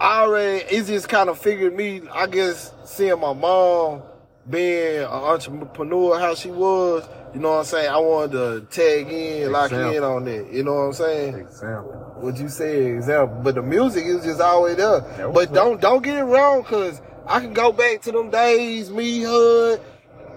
[0.00, 2.02] I already it just kind of figured me.
[2.12, 4.02] I guess seeing my mom
[4.48, 7.08] being an entrepreneur how she was.
[7.34, 7.90] You know what I'm saying?
[7.90, 9.96] I wanted to tag in, lock Example.
[9.96, 10.52] in on that.
[10.52, 11.34] You know what I'm saying?
[11.34, 11.92] Example.
[12.20, 15.00] what you say example, but the music is just always there.
[15.32, 19.20] But don't don't get it wrong, cause I can go back to them days, me
[19.20, 19.80] Hood,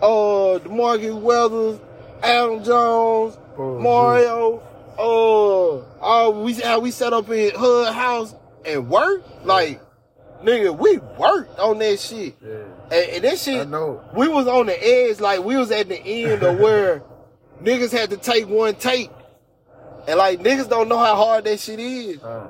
[0.01, 1.79] uh, the Demarcus Weathers,
[2.23, 4.63] Adam Jones, Oh, Mario,
[4.97, 8.33] uh, uh, we how we set up in Hood House
[8.65, 9.81] and work like.
[10.43, 12.35] Nigga, we worked on that shit.
[12.43, 12.63] Yeah.
[12.91, 13.67] And, and that shit,
[14.17, 17.03] we was on the edge, like we was at the end of where
[17.61, 19.11] niggas had to take one take.
[20.07, 22.23] And like niggas don't know how hard that shit is.
[22.23, 22.47] Uh,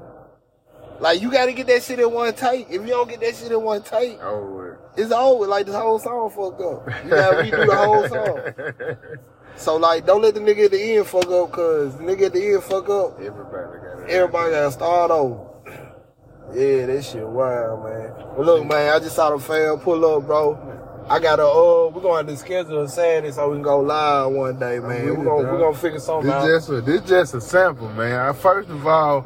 [1.01, 2.67] Like you gotta get that shit in one take.
[2.69, 4.79] If you don't get that shit in one take, over.
[4.95, 5.45] it's over.
[5.45, 7.03] Like this whole song fucked up.
[7.03, 9.17] You gotta redo the whole song.
[9.61, 12.33] So like don't let the nigga at the end fuck up cause the nigga at
[12.33, 13.19] the end fuck up.
[13.19, 14.09] Everybody got it.
[14.09, 15.47] Everybody gotta start over.
[16.53, 18.11] Yeah, that shit wild, man.
[18.35, 21.05] But look, man, I just saw the fan pull up, bro.
[21.09, 23.79] I got a uh, we're gonna have to schedule a Saturday so we can go
[23.79, 25.05] live one day, man.
[25.05, 26.45] We're gonna, we're gonna figure something This out.
[26.47, 28.19] just a, this just a sample, man.
[28.19, 29.25] I, first of all,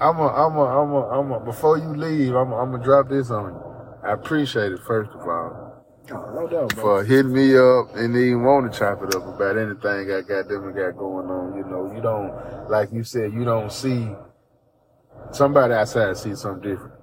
[0.00, 3.08] I'm a, I'm a, I'm a, I'm a, before you leave, I'm, I'm gonna drop
[3.08, 4.08] this on you.
[4.08, 5.69] I appreciate it, first of all,
[6.12, 10.10] Oh, no for hitting me up and even want to chop it up about anything
[10.10, 11.56] I got them got going on.
[11.56, 14.08] You know, you don't, like you said, you don't see
[15.32, 16.94] somebody outside see something different.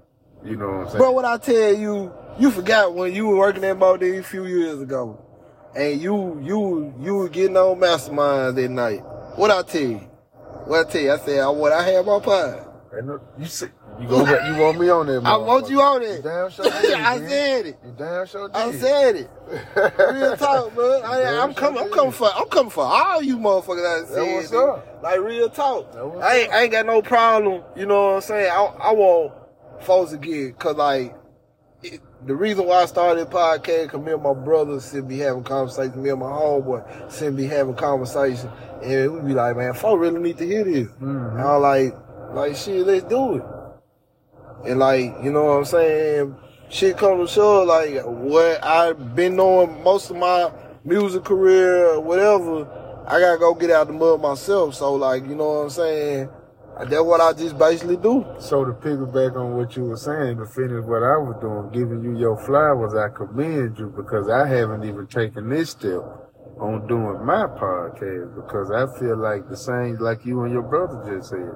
[0.44, 0.98] You know what I'm saying?
[0.98, 4.46] Bro, what I tell you, you forgot when you were working at Bodie a few
[4.46, 5.24] years ago,
[5.76, 9.00] and you you you were getting on masterminds that night.
[9.36, 9.98] What I tell you?
[10.66, 11.12] What I tell you?
[11.14, 12.20] I said, I what I had my
[13.04, 13.68] no- you see,
[14.00, 16.24] you go back, you want me on there, I want you on You it.
[16.24, 16.94] damn sure did.
[16.94, 17.30] I man.
[17.30, 17.78] said it.
[17.84, 18.56] You damn sure did.
[18.56, 19.30] I said it.
[19.76, 21.02] Real talk, man.
[21.04, 21.84] I, I'm coming.
[21.84, 22.30] I'm coming for.
[22.34, 23.84] I'm coming for all you motherfuckers.
[23.84, 24.58] That That said what's it.
[24.58, 25.04] up.
[25.04, 25.96] Like real talk.
[26.22, 27.64] I ain't, I ain't got no problem.
[27.76, 28.52] You know what I'm saying?
[28.52, 29.34] I, I want
[29.82, 31.16] folks to get cause like
[31.84, 35.44] it, the reason why I started podcast, cause me and my brother should be having
[35.44, 35.96] conversations.
[35.96, 38.52] Me and my homeboy should be having conversations,
[38.84, 40.88] and we be like, man, folks really need to hear this.
[41.00, 41.32] Mhm.
[41.34, 41.96] And I'm like,
[42.34, 43.44] like shit, let's do it.
[44.66, 46.36] And like, you know what I'm saying?
[46.70, 50.52] Shit comes to show, like what I've been doing most of my
[50.84, 52.68] music career, or whatever.
[53.08, 54.76] I gotta go get out the mud myself.
[54.76, 56.30] So like, you know what I'm saying?
[56.80, 58.26] That's what I just basically do.
[58.38, 62.04] So to piggyback on what you were saying, to finish what I was doing, giving
[62.04, 66.02] you your flowers, I commend you because I haven't even taken this step
[66.60, 71.02] on doing my podcast because I feel like the same, like you and your brother
[71.08, 71.56] just said.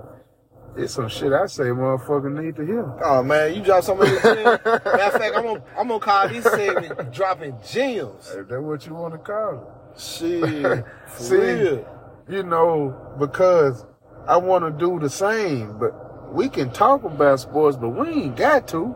[0.77, 2.85] It's some shit I say motherfucker need to hear.
[3.03, 4.45] Oh man, you drop so many gems.
[4.45, 8.31] Matter of fact, I'm gonna I'm gonna call this segment dropping gems.
[8.35, 9.93] If that's what you want to call it.
[9.93, 11.85] for See, real.
[12.29, 13.85] you know, because
[14.27, 18.37] I want to do the same, but we can talk about sports, but we ain't
[18.37, 18.95] got to.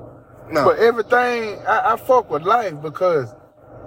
[0.50, 3.34] No, But everything I, I fuck with life because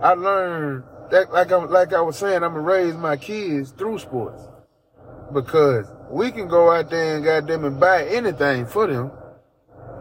[0.02, 4.00] I learned that like I like I was saying, I'm gonna raise my kids through
[4.00, 4.42] sports.
[5.32, 9.10] Because we can go out there and goddamn and buy anything for them.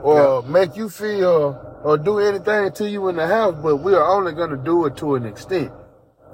[0.03, 4.03] Or make you feel or do anything to you in the house, but we are
[4.07, 5.71] only gonna do it to an extent.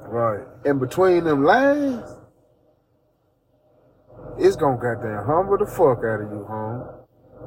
[0.07, 0.41] right.
[0.65, 2.03] And between them lines,
[4.37, 6.87] it's gonna goddamn humble the fuck out of you, home.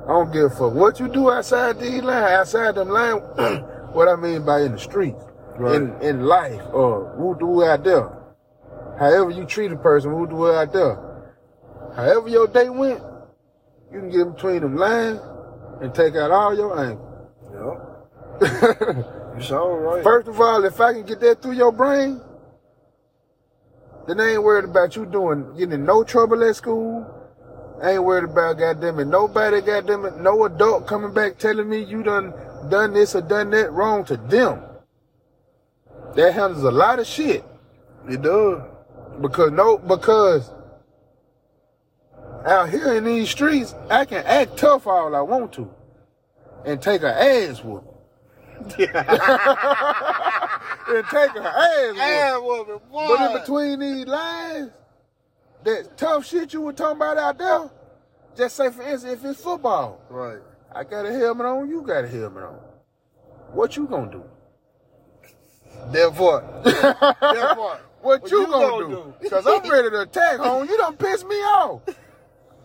[0.04, 3.22] I don't give a fuck what you do outside these lines, outside them lines.
[3.92, 5.22] what I mean by in the streets,
[5.58, 5.76] Right.
[5.76, 8.08] in in life, or who do out there.
[8.98, 10.98] However you treat a person, who do out there.
[11.96, 13.02] However your day went,
[13.90, 15.20] you can get between them lines
[15.80, 17.02] and take out all your anger.
[18.40, 19.12] Yep.
[19.36, 20.02] You sure right.
[20.02, 22.20] First of all, if I can get that through your brain,
[24.06, 27.06] then I ain't worried about you doing getting in no trouble at school.
[27.82, 29.04] I ain't worried about goddamn it.
[29.06, 30.16] Nobody goddamn it.
[30.18, 32.32] No adult coming back telling me you done
[32.70, 34.62] done this or done that wrong to them.
[36.14, 37.44] That handles a lot of shit.
[38.08, 38.62] It does.
[39.20, 40.50] Because no because
[42.46, 45.68] out here in these streets, I can act tough all I want to.
[46.64, 47.88] And take a ass whooping.
[48.58, 48.88] and take
[51.34, 51.96] a ass whooping.
[51.96, 52.80] Hey, woman.
[52.90, 54.70] But in between these lines,
[55.64, 57.70] that tough shit you were talking about out there,
[58.36, 60.38] just say for instance, if it's football, Right.
[60.74, 62.58] I got a helmet on, you got a helmet on.
[63.52, 64.24] What you gonna do?
[65.90, 66.42] Therefore.
[66.64, 67.78] Therefore.
[68.02, 69.14] What, What you, you gonna, gonna do?
[69.22, 69.30] do?
[69.30, 70.68] Cause I'm ready to attack home.
[70.68, 71.82] You don't piss me off.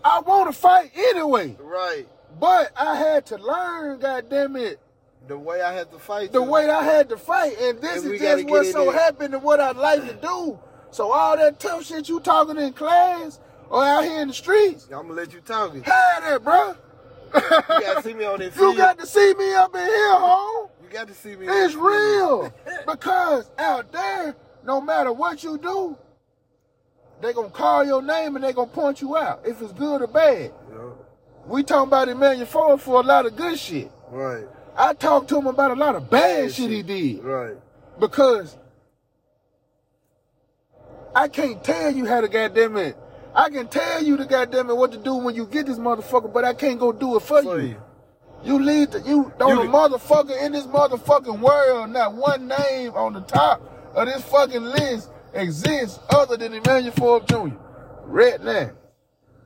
[0.03, 2.07] I want to fight anyway, Right.
[2.39, 4.79] but I had to learn, goddamn it,
[5.27, 6.31] The way I had to fight.
[6.31, 8.97] the way I had to fight, and this And is just what so in.
[8.97, 10.59] happened and what I'd like to do.
[10.91, 13.39] So all that tough shit you talking in class
[13.69, 15.83] or out here in the streets, I'm gonna let you talk it.
[15.85, 16.75] had it, bro.
[17.33, 20.67] You gotta see me on this You got to see me up in here, home.
[20.83, 21.45] You got to see me.
[21.47, 22.51] It's real.
[22.85, 24.35] Because out there,
[24.65, 25.97] no matter what you do,
[27.21, 30.07] they gonna call your name and they gonna point you out if it's good or
[30.07, 30.51] bad.
[30.71, 30.77] Yeah.
[31.45, 33.91] We talking about Emmanuel Forbes for a lot of good shit.
[34.09, 34.45] Right.
[34.77, 37.57] I talked to him about a lot of bad Bad shit he did Right.
[37.99, 38.57] because
[41.13, 42.95] I can't tell you how to goddamn it.
[43.35, 46.31] I can tell you the goddamn it what to do when you get this motherfucker,
[46.31, 47.67] but I can't go do it for, For you.
[47.69, 47.75] you.
[48.43, 51.91] You lead the you on You- the motherfucker in this motherfucking world.
[51.91, 53.61] Not one name on the top
[53.93, 57.55] of this fucking list exists other than Emmanuel Forbes Jr.
[58.03, 58.71] Red now.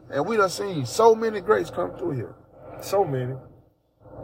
[0.10, 2.36] And we done seen so many greats come through here.
[2.82, 3.36] So many.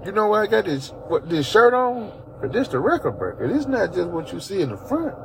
[0.06, 2.12] You know why I got this what this shirt on?
[2.42, 3.48] But this the record breaker.
[3.48, 5.16] This not just what you see in the front.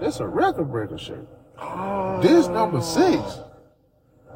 [0.00, 1.26] This a record breaker shirt.
[1.58, 2.20] Oh.
[2.20, 3.22] This number six.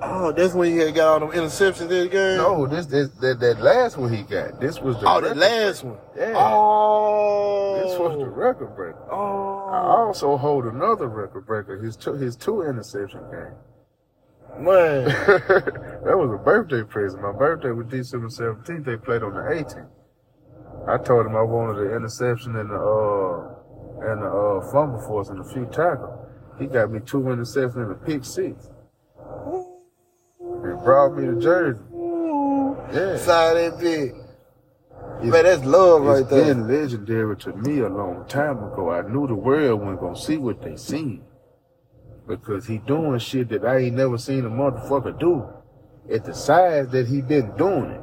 [0.02, 2.38] Oh, that's when he had got all them interceptions in the game.
[2.38, 4.60] No, this, this that, that last one he got.
[4.60, 5.98] This was the Oh, the last one.
[6.16, 6.32] Yeah.
[6.36, 7.82] Oh.
[7.82, 9.02] This was the record breaker.
[9.10, 11.76] Oh, I also hold another record breaker.
[11.82, 14.64] His two his two interception game.
[14.64, 15.04] Man.
[15.04, 17.22] that was a birthday present.
[17.22, 18.84] My birthday was December 17th.
[18.84, 19.88] They played on the 18th.
[20.88, 25.28] I told him I wanted the interception and the uh and the uh fumble force
[25.28, 26.26] and a few tackles.
[26.58, 28.70] He got me two interceptions and a pick six.
[30.84, 31.80] Brought me the jersey.
[32.92, 33.16] Yeah.
[33.18, 34.10] Side that big.
[34.10, 36.44] It's- Man, that's love right it's there.
[36.54, 38.90] been legendary to me a long time ago.
[38.90, 41.22] I knew the world wasn't gonna see what they seen.
[42.26, 45.44] Because he doing shit that I ain't never seen a motherfucker do.
[46.12, 48.00] At the size that he been doing it.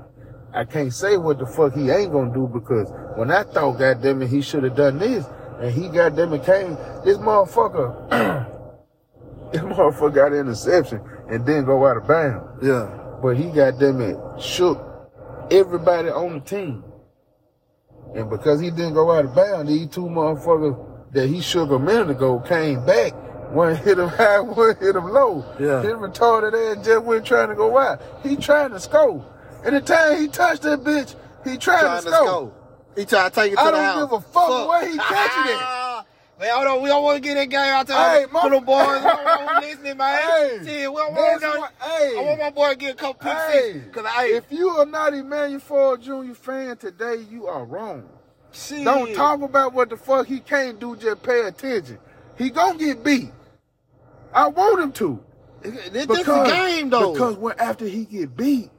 [0.54, 4.22] I can't say what the fuck he ain't gonna do because when I thought goddamn
[4.22, 5.26] it he should have done this
[5.60, 7.90] and he goddamn it came, this motherfucker
[9.52, 12.66] this motherfucker got an interception and then go out of bounds.
[12.66, 12.90] Yeah.
[13.22, 14.80] But he got them it shook
[15.52, 16.84] everybody on the team.
[18.16, 21.80] And because he didn't go out of bounds, these two motherfuckers that he shook a
[21.80, 23.14] minute ago came back.
[23.54, 25.44] One hit him high, one hit him low.
[25.60, 25.82] Yeah.
[25.82, 28.02] His retarded ass just went trying to go out.
[28.24, 29.26] He trying to score.
[29.66, 32.28] And the time he touched that bitch, he trying, Trying to to score.
[32.28, 32.54] score.
[32.96, 35.54] He tried to take it to I the don't give a fuck where he catching
[35.54, 35.60] it.
[36.40, 36.82] Man, hold on.
[36.84, 37.98] We don't want to get that game out there.
[37.98, 38.76] Hey, my- them boys.
[39.04, 40.22] Want listening, man.
[40.22, 42.14] Hey, Shit, we don't want no, what- hey.
[42.18, 43.82] I want my boy to get a couple pick Hey.
[43.92, 46.34] Cause I, if you are not Emmanuel Forbes Jr.
[46.34, 48.08] fan today, you are wrong.
[48.52, 48.84] shit.
[48.86, 51.98] Don't talk about what the fuck he can't do, just pay attention.
[52.38, 53.32] He gonna get beat.
[54.32, 55.24] I want him to.
[55.64, 57.14] This, this is a game, though.
[57.14, 58.70] Because when after he get beat,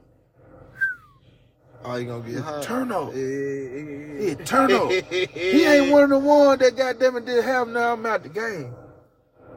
[1.85, 2.63] oh, you gonna get hot.
[2.63, 2.89] turn.
[2.89, 3.11] Yeah,
[5.33, 8.29] he ain't one of the ones that goddamn it did have now I'm out the
[8.29, 8.73] game.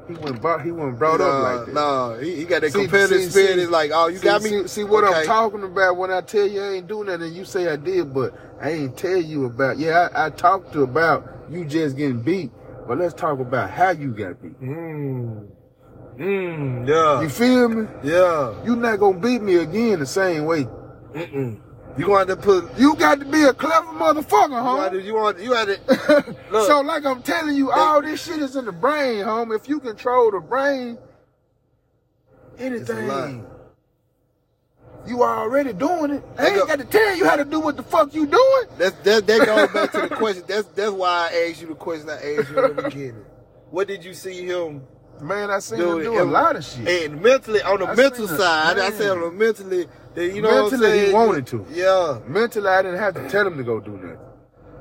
[0.08, 1.74] He wasn't brought he wasn't brought up like that.
[1.74, 3.54] Nah, he, he got that See- competitive see- spirit.
[3.56, 4.66] see- it's like, oh, you see, got me.
[4.66, 5.20] See, what Okay.
[5.20, 8.12] I'm talking about when I tell you I ain't do nothing, you say I did,
[8.12, 9.78] but I ain't tell you about.
[9.78, 12.50] Yeah, I, I talked to about you just getting beat,
[12.88, 14.60] but let's talk about how you got beat.
[14.60, 15.48] Mm.
[16.18, 17.22] Mm, yeah.
[17.22, 17.86] You feel me?
[18.02, 18.54] yeah.
[18.64, 20.64] You not gonna beat me again the same way.
[21.14, 21.60] Mm-mm.
[21.98, 22.78] You want to put.
[22.78, 24.96] You got to be a clever motherfucker, huh?
[24.96, 25.38] You want.
[25.40, 26.36] You had to.
[26.52, 29.52] So like I'm telling you, all this shit is in the brain, home.
[29.52, 30.98] If you control the brain,
[32.58, 33.46] anything.
[35.06, 36.22] You already doing it.
[36.38, 38.64] I ain't go- got to tell you how to do what the fuck you doing.
[38.78, 39.26] That's that.
[39.26, 40.44] That goes back to the question.
[40.46, 43.24] That's that's why I asked you the question I asked you in the beginning.
[43.70, 44.82] What did you see him
[45.22, 45.98] Man, I seen do?
[45.98, 47.10] him do a lot of shit.
[47.10, 48.92] And mentally, on the I mental side, I Man.
[48.92, 51.66] said on the mentally, that you know what I'm Mentally, he wanted to.
[51.70, 52.18] Yeah.
[52.26, 54.18] Mentally, I didn't have to tell him to go do nothing.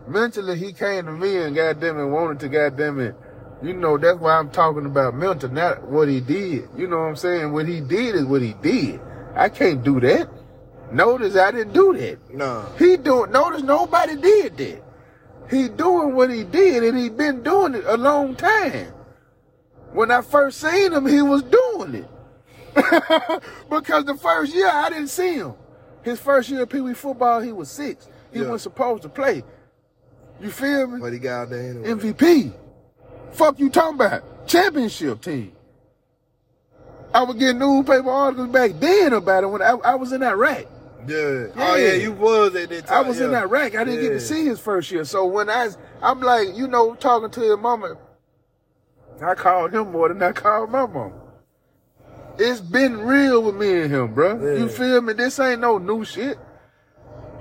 [0.08, 3.16] Mentally, he came to me and goddamn it wanted to goddamn it.
[3.62, 6.68] You know, that's why I'm talking about mental, not what he did.
[6.76, 7.54] You know what I'm saying?
[7.54, 9.00] What he did is what he did.
[9.36, 10.28] I can't do that.
[10.92, 12.34] Notice I didn't do that.
[12.34, 12.68] No.
[12.80, 14.84] He doing, notice nobody did that.
[15.50, 18.92] He doing what he did and he been doing it a long time.
[19.94, 22.08] When I first seen him, he was doing it.
[23.70, 25.54] because the first year I didn't see him.
[26.04, 28.08] His first year of Pee Wee football, he was six.
[28.32, 28.46] He Yeah.
[28.46, 29.44] wasn't supposed to play.
[30.40, 31.00] You feel me?
[31.00, 31.90] But he got out there anyway.
[31.90, 32.54] MVP.
[33.34, 34.48] Fuck you talking about?
[34.48, 35.52] Championship team.
[37.14, 40.32] I would get newspaper articles back then about it when I, I was in that
[40.32, 40.66] Iraq.
[41.08, 41.48] Yeah.
[41.58, 43.06] Oh yeah, you was at that time.
[43.06, 43.42] I was in yeah.
[43.42, 43.76] Iraq.
[43.76, 45.04] I didn't get to see his first year.
[45.04, 45.70] So when I,
[46.02, 47.98] I'm like, you know, talking to his mama,
[49.22, 51.14] I called him more than I called my mama.
[52.38, 54.42] It's been real with me and him, bruh.
[54.42, 54.64] Yeah.
[54.64, 55.14] You feel me?
[55.14, 56.40] This ain't no new shit.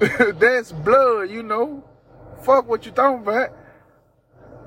[0.38, 1.84] That's blood, you know.
[2.42, 3.50] Fuck what you talking about.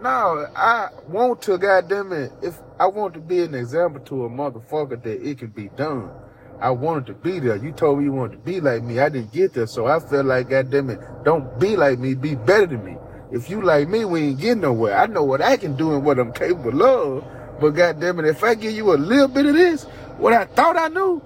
[0.02, 4.30] No, I want to, goddamn it, if I want to be an example to a
[4.30, 6.12] motherfucker that it can be done.
[6.60, 7.56] I wanted to be there.
[7.56, 9.00] You told me you wanted to be like me.
[9.00, 12.36] I didn't get there, so I felt like, goddamn it, don't be like me, be
[12.36, 12.98] better than me.
[13.34, 14.96] If you like me, we ain't getting nowhere.
[14.96, 17.26] I know what I can do and what I'm capable of,
[17.60, 19.84] but goddamn it, if I give you a little bit of this,
[20.18, 21.22] what I thought I knew,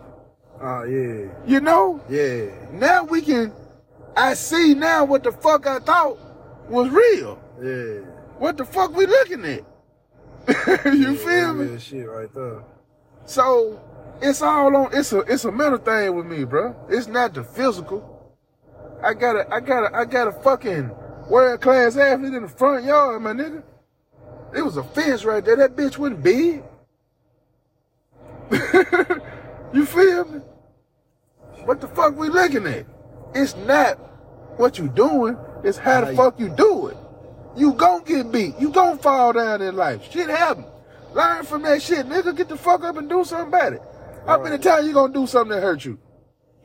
[0.62, 1.28] Oh yeah.
[1.46, 2.46] you know, Yeah.
[2.72, 3.52] now we can,
[4.16, 6.18] I see now what the fuck I thought
[6.70, 7.40] was real.
[7.62, 8.10] Yeah.
[8.40, 9.64] What the fuck we looking at?
[10.96, 11.78] you feel me?
[11.78, 12.64] Shit right there.
[13.26, 13.82] So
[14.22, 14.90] it's all on.
[14.94, 16.74] It's a it's a mental thing with me, bro.
[16.90, 18.34] It's not the physical.
[19.04, 20.90] I gotta I gotta I got a fucking
[21.30, 23.64] world class athlete in the front yard, my nigga.
[24.56, 25.56] It was a fence right there.
[25.58, 26.64] That bitch wasn't big.
[29.74, 30.40] you feel me?
[31.66, 32.86] What the fuck we looking at?
[33.36, 33.96] It's not
[34.58, 35.38] what you doing.
[35.64, 36.98] It's how the fuck you do it.
[37.58, 38.56] You gon' get beat.
[38.60, 40.10] You gon' fall down in life.
[40.12, 40.66] Shit happen.
[41.14, 42.36] Learn from that shit, nigga.
[42.36, 43.82] Get the fuck up and do something about it.
[44.26, 45.98] How many times you gonna do something that hurt you?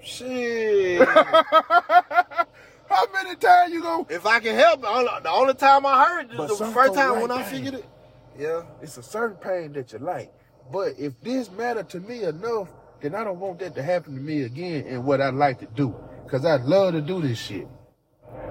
[0.02, 1.08] Shit.
[2.92, 4.06] How many times you gonna?
[4.10, 7.12] if I can help, the only, the only time I heard it, the first time
[7.12, 7.86] like when I figured it.
[8.38, 8.62] Yeah.
[8.80, 10.32] It's a certain pain that you like.
[10.70, 12.68] But if this matter to me enough,
[13.00, 15.66] then I don't want that to happen to me again And what I like to
[15.66, 15.94] do.
[16.28, 17.66] Cause I love to do this shit.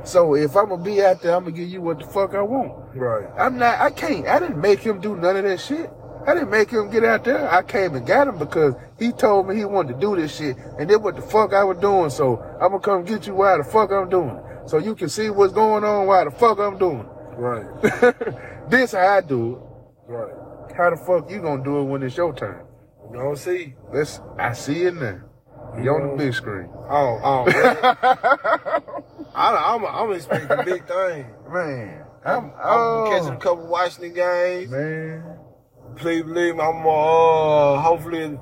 [0.04, 2.42] So if I'm gonna be out there, I'm gonna give you what the fuck I
[2.42, 2.96] want.
[2.96, 3.28] Right.
[3.38, 5.90] I'm not, I can't, I didn't make him do none of that shit.
[6.28, 7.52] I didn't make him get out there.
[7.52, 10.56] I came and got him because he told me he wanted to do this shit
[10.78, 12.10] and did what the fuck I was doing.
[12.10, 14.70] So I'm gonna come get you while the fuck I'm doing it.
[14.70, 17.06] so you can see what's going on while the fuck I'm doing.
[17.36, 17.66] Right.
[18.70, 20.12] this how I do it.
[20.12, 20.34] Right.
[20.78, 22.66] How the fuck you gonna do it when it's your turn?
[23.12, 23.74] You don't see.
[23.92, 24.22] Let's.
[24.38, 25.22] I see it now.
[25.82, 26.70] You on the big screen.
[26.90, 27.46] Oh, oh.
[27.46, 29.02] man.
[29.34, 31.26] I, I'm, I'm expecting big things.
[31.50, 34.70] Man, I'm, I'm, I'm oh, catching a couple Washington games.
[34.70, 35.41] man.
[35.96, 38.40] Please me, I'm uh, hopefully